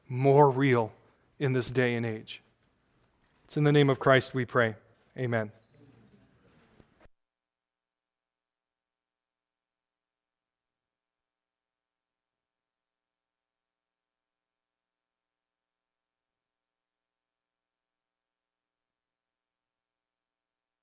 more 0.08 0.48
real 0.48 0.92
in 1.40 1.54
this 1.54 1.72
day 1.72 1.96
and 1.96 2.06
age. 2.06 2.40
It's 3.46 3.56
in 3.56 3.64
the 3.64 3.72
name 3.72 3.90
of 3.90 3.98
Christ 3.98 4.32
we 4.32 4.44
pray. 4.44 4.76
Amen. 5.18 5.50